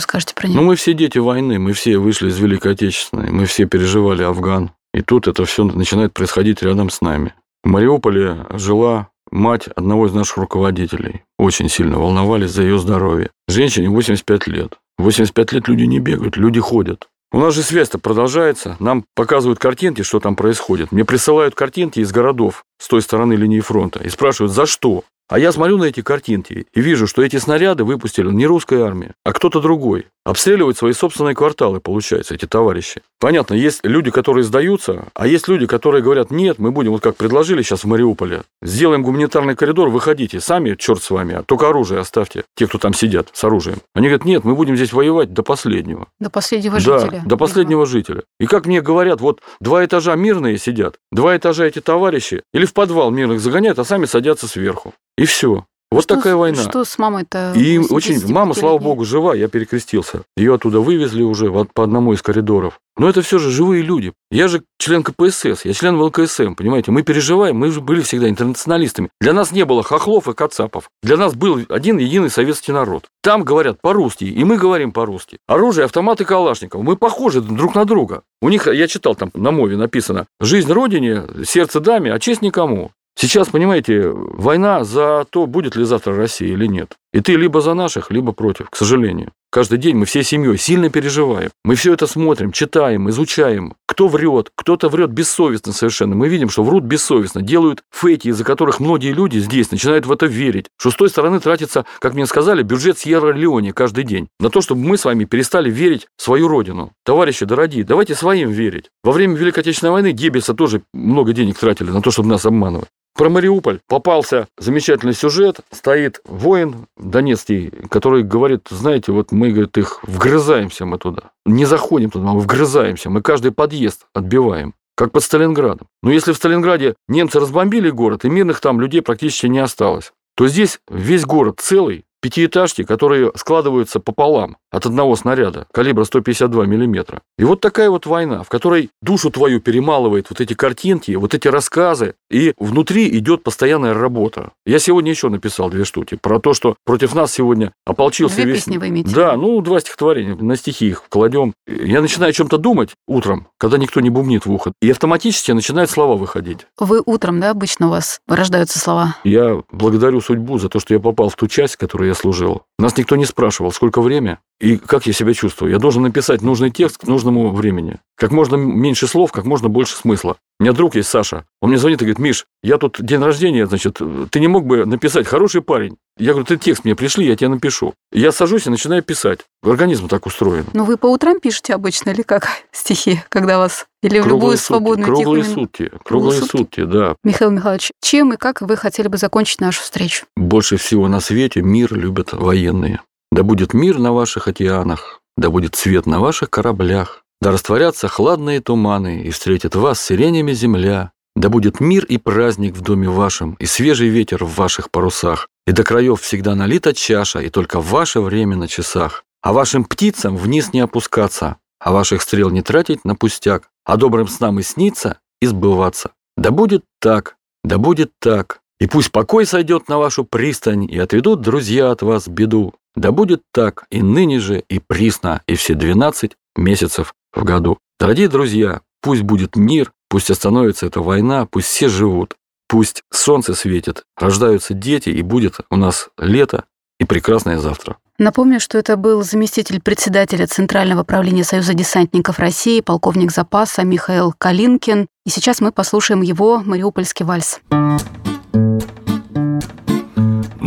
скажете 0.00 0.34
про 0.34 0.48
нее? 0.48 0.60
Ну, 0.60 0.66
мы 0.66 0.76
все 0.76 0.94
дети 0.94 1.18
войны, 1.18 1.58
мы 1.58 1.72
все 1.72 1.98
вышли 1.98 2.28
из 2.28 2.38
Великой 2.38 2.72
Отечественной, 2.72 3.30
мы 3.30 3.46
все 3.46 3.66
переживали 3.66 4.22
Афган. 4.22 4.70
И 4.94 5.00
тут 5.00 5.26
это 5.26 5.44
все 5.44 5.64
начинает 5.64 6.12
происходить 6.12 6.62
рядом 6.62 6.90
с 6.90 7.00
нами. 7.00 7.34
В 7.64 7.68
Мариуполе 7.68 8.46
жила 8.50 9.08
мать 9.30 9.68
одного 9.74 10.06
из 10.06 10.12
наших 10.12 10.36
руководителей. 10.36 11.22
Очень 11.38 11.68
сильно 11.68 11.98
волновались 11.98 12.50
за 12.50 12.62
ее 12.62 12.78
здоровье. 12.78 13.30
Женщине 13.48 13.88
85 13.88 14.46
лет. 14.48 14.78
85 14.98 15.52
лет 15.52 15.68
люди 15.68 15.84
не 15.84 15.98
бегают, 15.98 16.36
люди 16.36 16.60
ходят. 16.60 17.08
У 17.32 17.38
нас 17.38 17.54
же 17.54 17.62
связь-то 17.62 17.98
продолжается. 17.98 18.76
Нам 18.78 19.06
показывают 19.14 19.58
картинки, 19.58 20.02
что 20.02 20.20
там 20.20 20.36
происходит. 20.36 20.92
Мне 20.92 21.06
присылают 21.06 21.54
картинки 21.54 22.00
из 22.00 22.12
городов 22.12 22.64
с 22.78 22.88
той 22.88 23.00
стороны 23.00 23.32
линии 23.32 23.60
фронта 23.60 24.00
и 24.00 24.10
спрашивают, 24.10 24.52
за 24.52 24.66
что? 24.66 25.04
А 25.32 25.38
я 25.38 25.50
смотрю 25.50 25.78
на 25.78 25.84
эти 25.84 26.02
картинки 26.02 26.66
и 26.74 26.80
вижу, 26.82 27.06
что 27.06 27.22
эти 27.22 27.36
снаряды 27.38 27.84
выпустили 27.84 28.28
не 28.28 28.46
русская 28.46 28.82
армия, 28.82 29.14
а 29.24 29.32
кто-то 29.32 29.62
другой. 29.62 30.08
Обстреливают 30.26 30.76
свои 30.76 30.92
собственные 30.92 31.34
кварталы, 31.34 31.80
получается, 31.80 32.34
эти 32.34 32.46
товарищи. 32.46 33.00
Понятно, 33.18 33.54
есть 33.54 33.80
люди, 33.82 34.10
которые 34.10 34.44
сдаются, 34.44 35.06
а 35.14 35.26
есть 35.26 35.48
люди, 35.48 35.66
которые 35.66 36.02
говорят, 36.02 36.30
нет, 36.30 36.58
мы 36.58 36.70
будем, 36.70 36.92
вот 36.92 37.02
как 37.02 37.16
предложили 37.16 37.62
сейчас 37.62 37.82
в 37.82 37.86
Мариуполе, 37.86 38.42
сделаем 38.60 39.02
гуманитарный 39.02 39.56
коридор, 39.56 39.88
выходите, 39.88 40.38
сами, 40.38 40.74
черт 40.74 41.02
с 41.02 41.10
вами, 41.10 41.36
а 41.36 41.42
только 41.42 41.68
оружие 41.70 42.00
оставьте, 42.00 42.44
те, 42.54 42.66
кто 42.66 42.76
там 42.76 42.92
сидят 42.92 43.30
с 43.32 43.42
оружием. 43.42 43.78
Они 43.94 44.08
говорят, 44.08 44.26
нет, 44.26 44.44
мы 44.44 44.54
будем 44.54 44.76
здесь 44.76 44.92
воевать 44.92 45.32
до 45.32 45.42
последнего. 45.42 46.08
До 46.20 46.28
последнего 46.28 46.78
Да, 46.78 46.98
жителя. 46.98 47.22
до 47.24 47.36
последнего 47.38 47.86
жителя. 47.86 48.22
И 48.38 48.46
как 48.46 48.66
мне 48.66 48.82
говорят, 48.82 49.22
вот 49.22 49.40
два 49.60 49.82
этажа 49.84 50.14
мирные 50.14 50.58
сидят, 50.58 50.96
два 51.10 51.36
этажа 51.36 51.64
эти 51.64 51.80
товарищи, 51.80 52.42
или 52.52 52.66
в 52.66 52.74
подвал 52.74 53.10
мирных 53.10 53.40
загоняют, 53.40 53.78
а 53.78 53.84
сами 53.84 54.04
садятся 54.04 54.46
сверху. 54.46 54.92
И 55.22 55.24
все. 55.24 55.64
Вот 55.92 56.04
Что 56.04 56.16
такая 56.16 56.34
война. 56.34 56.62
Что 56.62 56.84
с 56.84 56.98
мамой-то? 56.98 57.52
И 57.54 57.78
очень... 57.78 58.14
85-летней? 58.14 58.32
Мама, 58.32 58.54
слава 58.54 58.78
богу, 58.78 59.04
жива, 59.04 59.34
я 59.36 59.46
перекрестился. 59.46 60.22
Ее 60.36 60.54
оттуда 60.54 60.80
вывезли 60.80 61.22
уже 61.22 61.48
вот 61.48 61.72
по 61.72 61.84
одному 61.84 62.12
из 62.12 62.22
коридоров. 62.22 62.80
Но 62.96 63.08
это 63.08 63.22
все 63.22 63.38
же 63.38 63.50
живые 63.50 63.82
люди. 63.82 64.12
Я 64.32 64.48
же 64.48 64.64
член 64.78 65.04
КПСС, 65.04 65.64
я 65.64 65.72
член 65.74 65.96
ВЛКСМ, 65.96 66.54
понимаете? 66.54 66.90
Мы 66.90 67.02
переживаем, 67.02 67.56
мы 67.56 67.70
же 67.70 67.80
были 67.80 68.00
всегда 68.00 68.28
интернационалистами. 68.28 69.10
Для 69.20 69.32
нас 69.32 69.52
не 69.52 69.64
было 69.64 69.84
хохлов 69.84 70.26
и 70.28 70.32
кацапов. 70.32 70.90
Для 71.04 71.16
нас 71.16 71.34
был 71.34 71.60
один 71.68 71.98
единый 71.98 72.30
советский 72.30 72.72
народ. 72.72 73.04
Там 73.22 73.44
говорят 73.44 73.80
по-русски, 73.80 74.24
и 74.24 74.42
мы 74.42 74.56
говорим 74.56 74.90
по-русски. 74.90 75.38
Оружие, 75.46 75.84
автоматы 75.84 76.24
Калашников. 76.24 76.82
Мы 76.82 76.96
похожи 76.96 77.40
друг 77.40 77.76
на 77.76 77.84
друга. 77.84 78.22
У 78.40 78.48
них, 78.48 78.66
я 78.66 78.88
читал 78.88 79.14
там 79.14 79.30
на 79.34 79.52
мове 79.52 79.76
написано, 79.76 80.26
жизнь 80.40 80.72
Родине, 80.72 81.24
сердце 81.46 81.78
даме, 81.78 82.12
а 82.12 82.18
честь 82.18 82.42
никому. 82.42 82.90
Сейчас, 83.14 83.48
понимаете, 83.48 84.08
война 84.10 84.84
за 84.84 85.26
то, 85.30 85.46
будет 85.46 85.76
ли 85.76 85.84
завтра 85.84 86.16
Россия 86.16 86.52
или 86.52 86.66
нет. 86.66 86.96
И 87.12 87.20
ты 87.20 87.36
либо 87.36 87.60
за 87.60 87.74
наших, 87.74 88.10
либо 88.10 88.32
против, 88.32 88.70
к 88.70 88.76
сожалению. 88.76 89.32
Каждый 89.50 89.76
день 89.76 89.96
мы 89.96 90.06
всей 90.06 90.22
семьей 90.22 90.56
сильно 90.56 90.88
переживаем. 90.88 91.50
Мы 91.62 91.74
все 91.74 91.92
это 91.92 92.06
смотрим, 92.06 92.52
читаем, 92.52 93.10
изучаем. 93.10 93.74
Кто 93.86 94.08
врет, 94.08 94.50
кто-то 94.54 94.88
врет 94.88 95.10
бессовестно 95.10 95.74
совершенно. 95.74 96.16
Мы 96.16 96.28
видим, 96.28 96.48
что 96.48 96.64
врут 96.64 96.84
бессовестно, 96.84 97.42
делают 97.42 97.82
фейки, 97.94 98.28
из-за 98.28 98.44
которых 98.44 98.80
многие 98.80 99.12
люди 99.12 99.38
здесь 99.38 99.70
начинают 99.70 100.06
в 100.06 100.12
это 100.12 100.24
верить. 100.24 100.68
Что 100.78 100.90
с 100.90 100.94
той 100.94 101.10
стороны 101.10 101.38
тратится, 101.38 101.84
как 101.98 102.14
мне 102.14 102.24
сказали, 102.24 102.62
бюджет 102.62 102.96
Сьерра-Леоне 102.96 103.74
каждый 103.74 104.04
день. 104.04 104.28
На 104.40 104.48
то, 104.48 104.62
чтобы 104.62 104.80
мы 104.80 104.96
с 104.96 105.04
вами 105.04 105.26
перестали 105.26 105.70
верить 105.70 106.08
в 106.16 106.22
свою 106.22 106.48
родину. 106.48 106.92
Товарищи 107.04 107.44
дорогие, 107.44 107.84
давайте 107.84 108.14
своим 108.14 108.50
верить. 108.50 108.86
Во 109.04 109.12
время 109.12 109.36
Великой 109.36 109.60
Отечественной 109.60 109.92
войны 109.92 110.12
Геббельса 110.12 110.54
тоже 110.54 110.80
много 110.94 111.34
денег 111.34 111.58
тратили 111.58 111.90
на 111.90 112.00
то, 112.00 112.10
чтобы 112.10 112.30
нас 112.30 112.46
обманывать. 112.46 112.88
Про 113.14 113.28
Мариуполь 113.28 113.80
попался 113.88 114.48
замечательный 114.58 115.12
сюжет. 115.12 115.60
Стоит 115.70 116.20
воин 116.24 116.86
донецкий, 116.96 117.70
который 117.90 118.22
говорит, 118.22 118.68
знаете, 118.70 119.12
вот 119.12 119.32
мы, 119.32 119.50
говорит, 119.50 119.76
их 119.76 120.00
вгрызаемся 120.02 120.86
мы 120.86 120.98
туда. 120.98 121.30
Не 121.44 121.66
заходим 121.66 122.10
туда, 122.10 122.32
мы 122.32 122.40
вгрызаемся. 122.40 123.10
Мы 123.10 123.20
каждый 123.20 123.52
подъезд 123.52 124.06
отбиваем. 124.14 124.74
Как 124.94 125.10
под 125.10 125.22
Сталинградом. 125.22 125.88
Но 126.02 126.10
если 126.10 126.32
в 126.32 126.36
Сталинграде 126.36 126.94
немцы 127.08 127.40
разбомбили 127.40 127.90
город, 127.90 128.24
и 128.24 128.28
мирных 128.28 128.60
там 128.60 128.80
людей 128.80 129.00
практически 129.00 129.46
не 129.46 129.58
осталось, 129.58 130.12
то 130.36 130.48
здесь 130.48 130.80
весь 130.88 131.24
город 131.24 131.60
целый, 131.60 132.04
пятиэтажки, 132.22 132.84
которые 132.84 133.32
складываются 133.34 134.00
пополам 134.00 134.56
от 134.70 134.86
одного 134.86 135.16
снаряда 135.16 135.66
калибра 135.72 136.04
152 136.04 136.64
миллиметра. 136.66 137.20
И 137.36 137.44
вот 137.44 137.60
такая 137.60 137.90
вот 137.90 138.06
война, 138.06 138.42
в 138.42 138.48
которой 138.48 138.88
душу 139.02 139.30
твою 139.30 139.60
перемалывает 139.60 140.30
вот 140.30 140.40
эти 140.40 140.54
картинки, 140.54 141.12
вот 141.12 141.34
эти 141.34 141.48
рассказы, 141.48 142.14
и 142.30 142.54
внутри 142.58 143.08
идет 143.18 143.42
постоянная 143.42 143.92
работа. 143.92 144.52
Я 144.64 144.78
сегодня 144.78 145.10
еще 145.10 145.28
написал 145.28 145.68
две 145.68 145.84
штуки 145.84 146.16
про 146.20 146.38
то, 146.38 146.54
что 146.54 146.76
против 146.84 147.14
нас 147.14 147.32
сегодня 147.32 147.72
ополчился 147.84 148.36
Две 148.36 148.44
весь... 148.46 148.64
песни 148.64 148.78
вы 148.78 148.88
имеете? 148.88 149.14
Да, 149.14 149.36
ну, 149.36 149.60
два 149.60 149.80
стихотворения, 149.80 150.36
на 150.36 150.56
стихи 150.56 150.88
их 150.88 151.02
кладем. 151.08 151.52
Я 151.66 152.00
начинаю 152.00 152.30
о 152.30 152.32
чем-то 152.32 152.56
думать 152.56 152.90
утром, 153.08 153.48
когда 153.58 153.76
никто 153.76 154.00
не 154.00 154.10
бубнит 154.10 154.46
в 154.46 154.52
ухо, 154.52 154.72
и 154.80 154.90
автоматически 154.90 155.50
начинают 155.50 155.90
слова 155.90 156.16
выходить. 156.16 156.60
Вы 156.78 157.02
утром, 157.04 157.40
да, 157.40 157.50
обычно 157.50 157.88
у 157.88 157.90
вас 157.90 158.20
рождаются 158.28 158.78
слова? 158.78 159.16
Я 159.24 159.62
благодарю 159.72 160.20
судьбу 160.20 160.58
за 160.58 160.68
то, 160.68 160.78
что 160.78 160.94
я 160.94 161.00
попал 161.00 161.28
в 161.28 161.34
ту 161.34 161.48
часть, 161.48 161.74
в 161.74 161.78
которой 161.78 162.11
я 162.12 162.14
служил. 162.14 162.62
Нас 162.78 162.96
никто 162.96 163.16
не 163.16 163.24
спрашивал, 163.24 163.72
сколько 163.72 164.00
время 164.02 164.40
и 164.62 164.76
как 164.76 165.06
я 165.06 165.12
себя 165.12 165.34
чувствую. 165.34 165.72
Я 165.72 165.78
должен 165.78 166.02
написать 166.02 166.40
нужный 166.40 166.70
текст 166.70 166.98
к 166.98 167.04
нужному 167.08 167.50
времени. 167.50 167.98
Как 168.16 168.30
можно 168.30 168.54
меньше 168.54 169.08
слов, 169.08 169.32
как 169.32 169.44
можно 169.44 169.68
больше 169.68 169.96
смысла. 169.96 170.36
У 170.60 170.62
меня 170.62 170.72
друг 170.72 170.94
есть 170.94 171.08
Саша. 171.08 171.44
Он 171.60 171.70
мне 171.70 171.78
звонит 171.78 172.00
и 172.00 172.04
говорит, 172.04 172.20
Миш, 172.20 172.46
я 172.62 172.78
тут 172.78 173.04
день 173.04 173.20
рождения, 173.20 173.66
значит, 173.66 174.00
ты 174.30 174.38
не 174.38 174.46
мог 174.46 174.64
бы 174.64 174.86
написать 174.86 175.26
хороший 175.26 175.62
парень? 175.62 175.96
Я 176.16 176.30
говорю, 176.30 176.46
ты 176.46 176.56
текст 176.58 176.84
мне 176.84 176.94
пришли, 176.94 177.26
я 177.26 177.34
тебе 177.34 177.48
напишу. 177.48 177.94
Я 178.12 178.30
сажусь 178.30 178.66
и 178.66 178.70
начинаю 178.70 179.02
писать. 179.02 179.40
Организм 179.64 180.06
так 180.06 180.26
устроен. 180.26 180.66
Ну, 180.74 180.84
вы 180.84 180.96
по 180.96 181.06
утрам 181.06 181.40
пишете 181.40 181.74
обычно 181.74 182.10
или 182.10 182.22
как 182.22 182.46
стихи, 182.70 183.20
когда 183.28 183.58
вас... 183.58 183.86
Или 184.04 184.20
в 184.20 184.28
любую 184.28 184.56
сутки, 184.56 184.66
свободную 184.66 185.06
круглые 185.06 185.42
тихую 185.42 185.54
сутки, 185.60 185.92
круглые 186.04 186.40
сутки? 186.40 186.56
сутки, 186.56 186.84
да. 186.84 187.16
Михаил 187.24 187.50
Михайлович, 187.50 187.90
чем 188.00 188.32
и 188.32 188.36
как 188.36 188.60
вы 188.60 188.76
хотели 188.76 189.08
бы 189.08 189.16
закончить 189.16 189.60
нашу 189.60 189.82
встречу? 189.82 190.26
Больше 190.36 190.76
всего 190.76 191.08
на 191.08 191.20
свете 191.20 191.62
мир 191.62 191.92
любят 191.94 192.32
военные. 192.32 193.00
Да 193.32 193.44
будет 193.44 193.72
мир 193.72 193.98
на 193.98 194.12
ваших 194.12 194.46
океанах, 194.46 195.22
да 195.38 195.48
будет 195.48 195.74
свет 195.74 196.04
на 196.04 196.20
ваших 196.20 196.50
кораблях, 196.50 197.24
да 197.40 197.50
растворятся 197.50 198.06
хладные 198.06 198.60
туманы, 198.60 199.22
и 199.22 199.30
встретит 199.30 199.74
вас 199.74 200.02
сиренями 200.04 200.52
земля. 200.52 201.12
Да 201.34 201.48
будет 201.48 201.80
мир 201.80 202.04
и 202.04 202.18
праздник 202.18 202.74
в 202.74 202.82
доме 202.82 203.08
вашем, 203.08 203.54
и 203.54 203.64
свежий 203.64 204.10
ветер 204.10 204.44
в 204.44 204.54
ваших 204.54 204.90
парусах, 204.90 205.48
и 205.66 205.72
до 205.72 205.82
краев 205.82 206.20
всегда 206.20 206.54
налита 206.54 206.92
чаша, 206.92 207.40
и 207.40 207.48
только 207.48 207.80
ваше 207.80 208.20
время 208.20 208.56
на 208.56 208.68
часах. 208.68 209.24
А 209.40 209.54
вашим 209.54 209.86
птицам 209.86 210.36
вниз 210.36 210.74
не 210.74 210.80
опускаться, 210.80 211.56
а 211.80 211.90
ваших 211.90 212.20
стрел 212.20 212.50
не 212.50 212.60
тратить 212.60 213.06
на 213.06 213.14
пустяк, 213.14 213.70
а 213.86 213.96
добрым 213.96 214.28
снам 214.28 214.58
и 214.60 214.62
сниться, 214.62 215.20
и 215.40 215.46
сбываться. 215.46 216.10
Да 216.36 216.50
будет 216.50 216.84
так, 217.00 217.36
да 217.64 217.78
будет 217.78 218.12
так, 218.20 218.60
и 218.78 218.86
пусть 218.86 219.10
покой 219.10 219.46
сойдет 219.46 219.88
на 219.88 219.96
вашу 219.96 220.24
пристань, 220.24 220.84
и 220.84 220.98
отведут 220.98 221.40
друзья 221.40 221.92
от 221.92 222.02
вас 222.02 222.28
беду. 222.28 222.74
Да 222.94 223.12
будет 223.12 223.42
так 223.52 223.84
и 223.90 224.02
ныне 224.02 224.38
же, 224.38 224.62
и 224.68 224.78
присно, 224.78 225.42
и 225.46 225.54
все 225.54 225.74
12 225.74 226.32
месяцев 226.56 227.14
в 227.32 227.44
году. 227.44 227.78
Дорогие 227.98 228.28
друзья, 228.28 228.80
пусть 229.00 229.22
будет 229.22 229.56
мир, 229.56 229.92
пусть 230.08 230.30
остановится 230.30 230.86
эта 230.86 231.00
война, 231.00 231.46
пусть 231.46 231.68
все 231.68 231.88
живут, 231.88 232.36
пусть 232.68 233.02
солнце 233.10 233.54
светит, 233.54 234.04
рождаются 234.16 234.74
дети, 234.74 235.08
и 235.08 235.22
будет 235.22 235.60
у 235.70 235.76
нас 235.76 236.10
лето 236.18 236.64
и 237.00 237.04
прекрасное 237.04 237.58
завтра. 237.58 237.96
Напомню, 238.18 238.60
что 238.60 238.78
это 238.78 238.96
был 238.96 239.22
заместитель 239.22 239.80
председателя 239.80 240.46
Центрального 240.46 241.02
правления 241.02 241.44
Союза 241.44 241.74
десантников 241.74 242.38
России, 242.38 242.80
полковник 242.80 243.32
запаса 243.32 243.82
Михаил 243.82 244.34
Калинкин. 244.36 245.06
И 245.24 245.30
сейчас 245.30 245.60
мы 245.60 245.72
послушаем 245.72 246.20
его 246.20 246.62
«Мариупольский 246.64 247.24
вальс». 247.24 247.60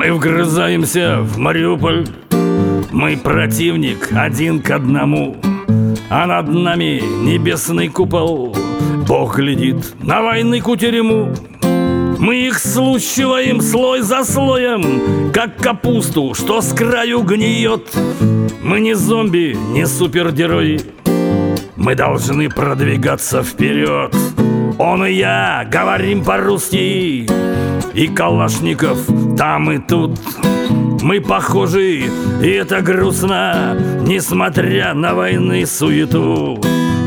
Мы 0.06 0.14
вгрызаемся 0.14 1.18
в 1.22 1.40
Мариуполь, 1.40 2.06
мы 2.92 3.18
противник 3.18 4.10
один 4.14 4.62
к 4.62 4.70
одному, 4.70 5.36
а 6.12 6.28
над 6.28 6.48
нами 6.48 7.02
небесный 7.24 7.90
купол, 7.90 8.56
Бог 9.08 9.38
глядит 9.38 9.96
на 10.04 10.22
войны 10.22 10.62
кутерему. 10.62 11.34
Мы 12.20 12.36
их 12.36 12.60
слущиваем 12.60 13.62
слой 13.62 14.02
за 14.02 14.24
слоем, 14.24 15.32
как 15.34 15.58
капусту, 15.58 16.36
что 16.36 16.62
с 16.62 16.72
краю 16.72 17.24
гниет. 17.24 17.92
Мы 18.62 18.82
не 18.82 18.94
зомби, 18.94 19.58
не 19.72 19.88
супергерои, 19.88 20.82
мы 21.76 21.96
должны 21.96 22.52
продвигаться 22.52 23.42
вперед. 23.42 24.16
Он 24.78 25.04
и 25.04 25.14
я 25.14 25.68
говорим 25.68 26.24
по-русски, 26.24 27.28
и 27.96 28.08
Калашников 28.08 29.00
там 29.38 29.72
и 29.72 29.80
тут. 29.80 30.20
Мы 31.02 31.22
похожи, 31.22 32.10
и 32.42 32.48
это 32.48 32.82
грустно, 32.82 33.78
несмотря 34.02 34.94
на 34.94 35.14
войны 35.14 35.66
суету. 35.66 36.62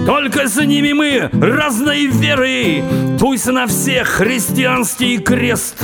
Только 0.07 0.49
с 0.49 0.57
ними 0.65 0.93
мы 0.93 1.29
разной 1.33 2.07
веры, 2.07 2.83
пусть 3.19 3.47
на 3.47 3.67
всех 3.67 4.09
христианский 4.09 5.19
крест. 5.19 5.83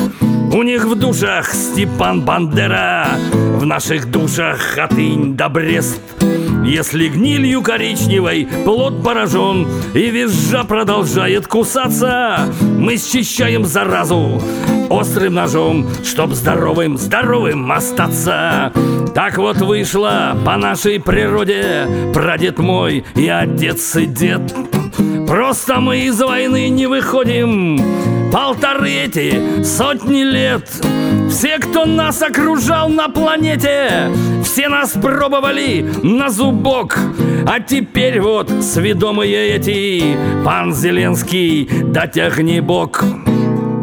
У 0.53 0.63
них 0.63 0.85
в 0.85 0.95
душах 0.95 1.53
Степан 1.53 2.23
Бандера, 2.23 3.09
в 3.33 3.67
наших 3.67 4.11
душах 4.11 4.59
Хатынь 4.59 5.37
да 5.37 5.49
Брест. 5.49 6.01
Если 6.65 7.09
гнилью 7.09 7.63
коричневой 7.63 8.49
плод 8.65 9.05
поражен 9.05 9.69
И 9.93 10.11
визжа 10.11 10.65
продолжает 10.65 11.47
кусаться 11.47 12.53
Мы 12.61 12.97
счищаем 12.97 13.65
заразу 13.65 14.43
острым 14.89 15.35
ножом 15.35 15.87
Чтоб 16.03 16.33
здоровым, 16.33 16.97
здоровым 16.97 17.71
остаться. 17.71 18.73
Так 19.15 19.39
вот 19.39 19.59
вышло 19.59 20.37
по 20.45 20.57
нашей 20.57 21.01
природе 21.01 21.87
Прадед 22.15 22.59
мой 22.59 23.05
и 23.15 23.29
отец 23.29 23.97
и 23.97 24.07
дед. 24.07 24.55
Просто 25.29 25.81
мы 25.81 26.01
из 26.01 26.21
войны 26.21 26.69
не 26.69 26.87
выходим. 26.87 27.81
Полторы 28.33 28.91
эти 28.91 29.63
сотни 29.63 30.23
лет 30.23 30.69
Все, 31.29 31.59
кто 31.59 31.85
нас 31.85 32.23
окружал 32.23 32.89
на 32.89 33.09
планете 33.09 34.11
Все 34.45 34.69
нас 34.69 34.93
пробовали 34.93 35.85
на 36.03 36.31
зубок. 36.31 36.99
А 37.47 37.61
теперь 37.61 38.21
вот 38.21 38.51
сведомые 38.63 39.57
эти 39.57 40.17
Пан 40.45 40.73
Зеленский, 40.75 41.69
дотягни 41.85 42.61
бок. 42.61 43.05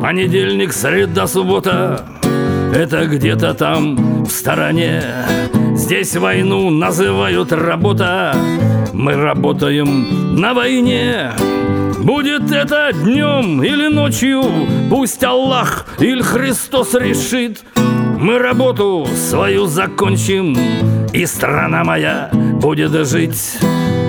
Понедельник, 0.02 0.74
среда, 0.74 1.28
суббота 1.28 2.06
Это 2.74 3.06
где-то 3.06 3.54
там 3.54 4.24
в 4.24 4.32
стороне. 4.32 5.04
Здесь 5.76 6.16
войну 6.16 6.70
называют 6.70 7.52
работа. 7.52 8.36
Мы 8.94 9.16
работаем 9.16 10.40
на 10.40 10.54
войне 10.54 11.32
Будет 12.04 12.52
это 12.52 12.92
днем 12.94 13.62
или 13.64 13.88
ночью, 13.88 14.44
пусть 14.90 15.24
Аллах 15.24 15.86
или 16.00 16.22
Христос 16.22 16.96
решит. 16.96 17.64
Мы 17.76 18.40
работу 18.40 19.08
свою 19.16 19.68
закончим, 19.68 20.58
и 21.14 21.26
страна 21.28 21.84
моя 21.84 22.30
будет 22.34 23.08
жить. 23.08 23.60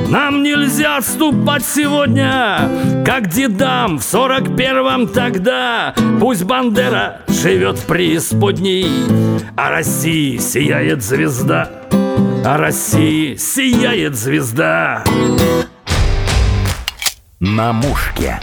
Нам 0.08 0.42
нельзя 0.42 0.96
отступать 0.98 1.64
сегодня, 1.64 2.68
как 3.04 3.28
дедам 3.28 3.98
в 3.98 4.02
сорок 4.02 4.56
первом 4.56 5.08
тогда. 5.08 5.94
Пусть 6.18 6.44
Бандера 6.44 7.20
живет 7.28 7.78
в 7.78 7.86
преисподней, 7.86 8.86
а 9.56 9.70
России 9.70 10.38
сияет 10.38 11.02
звезда. 11.02 11.70
А 12.44 12.56
России 12.56 13.36
сияет 13.36 14.14
звезда. 14.16 15.04
На 17.44 17.72
мушке. 17.72 18.38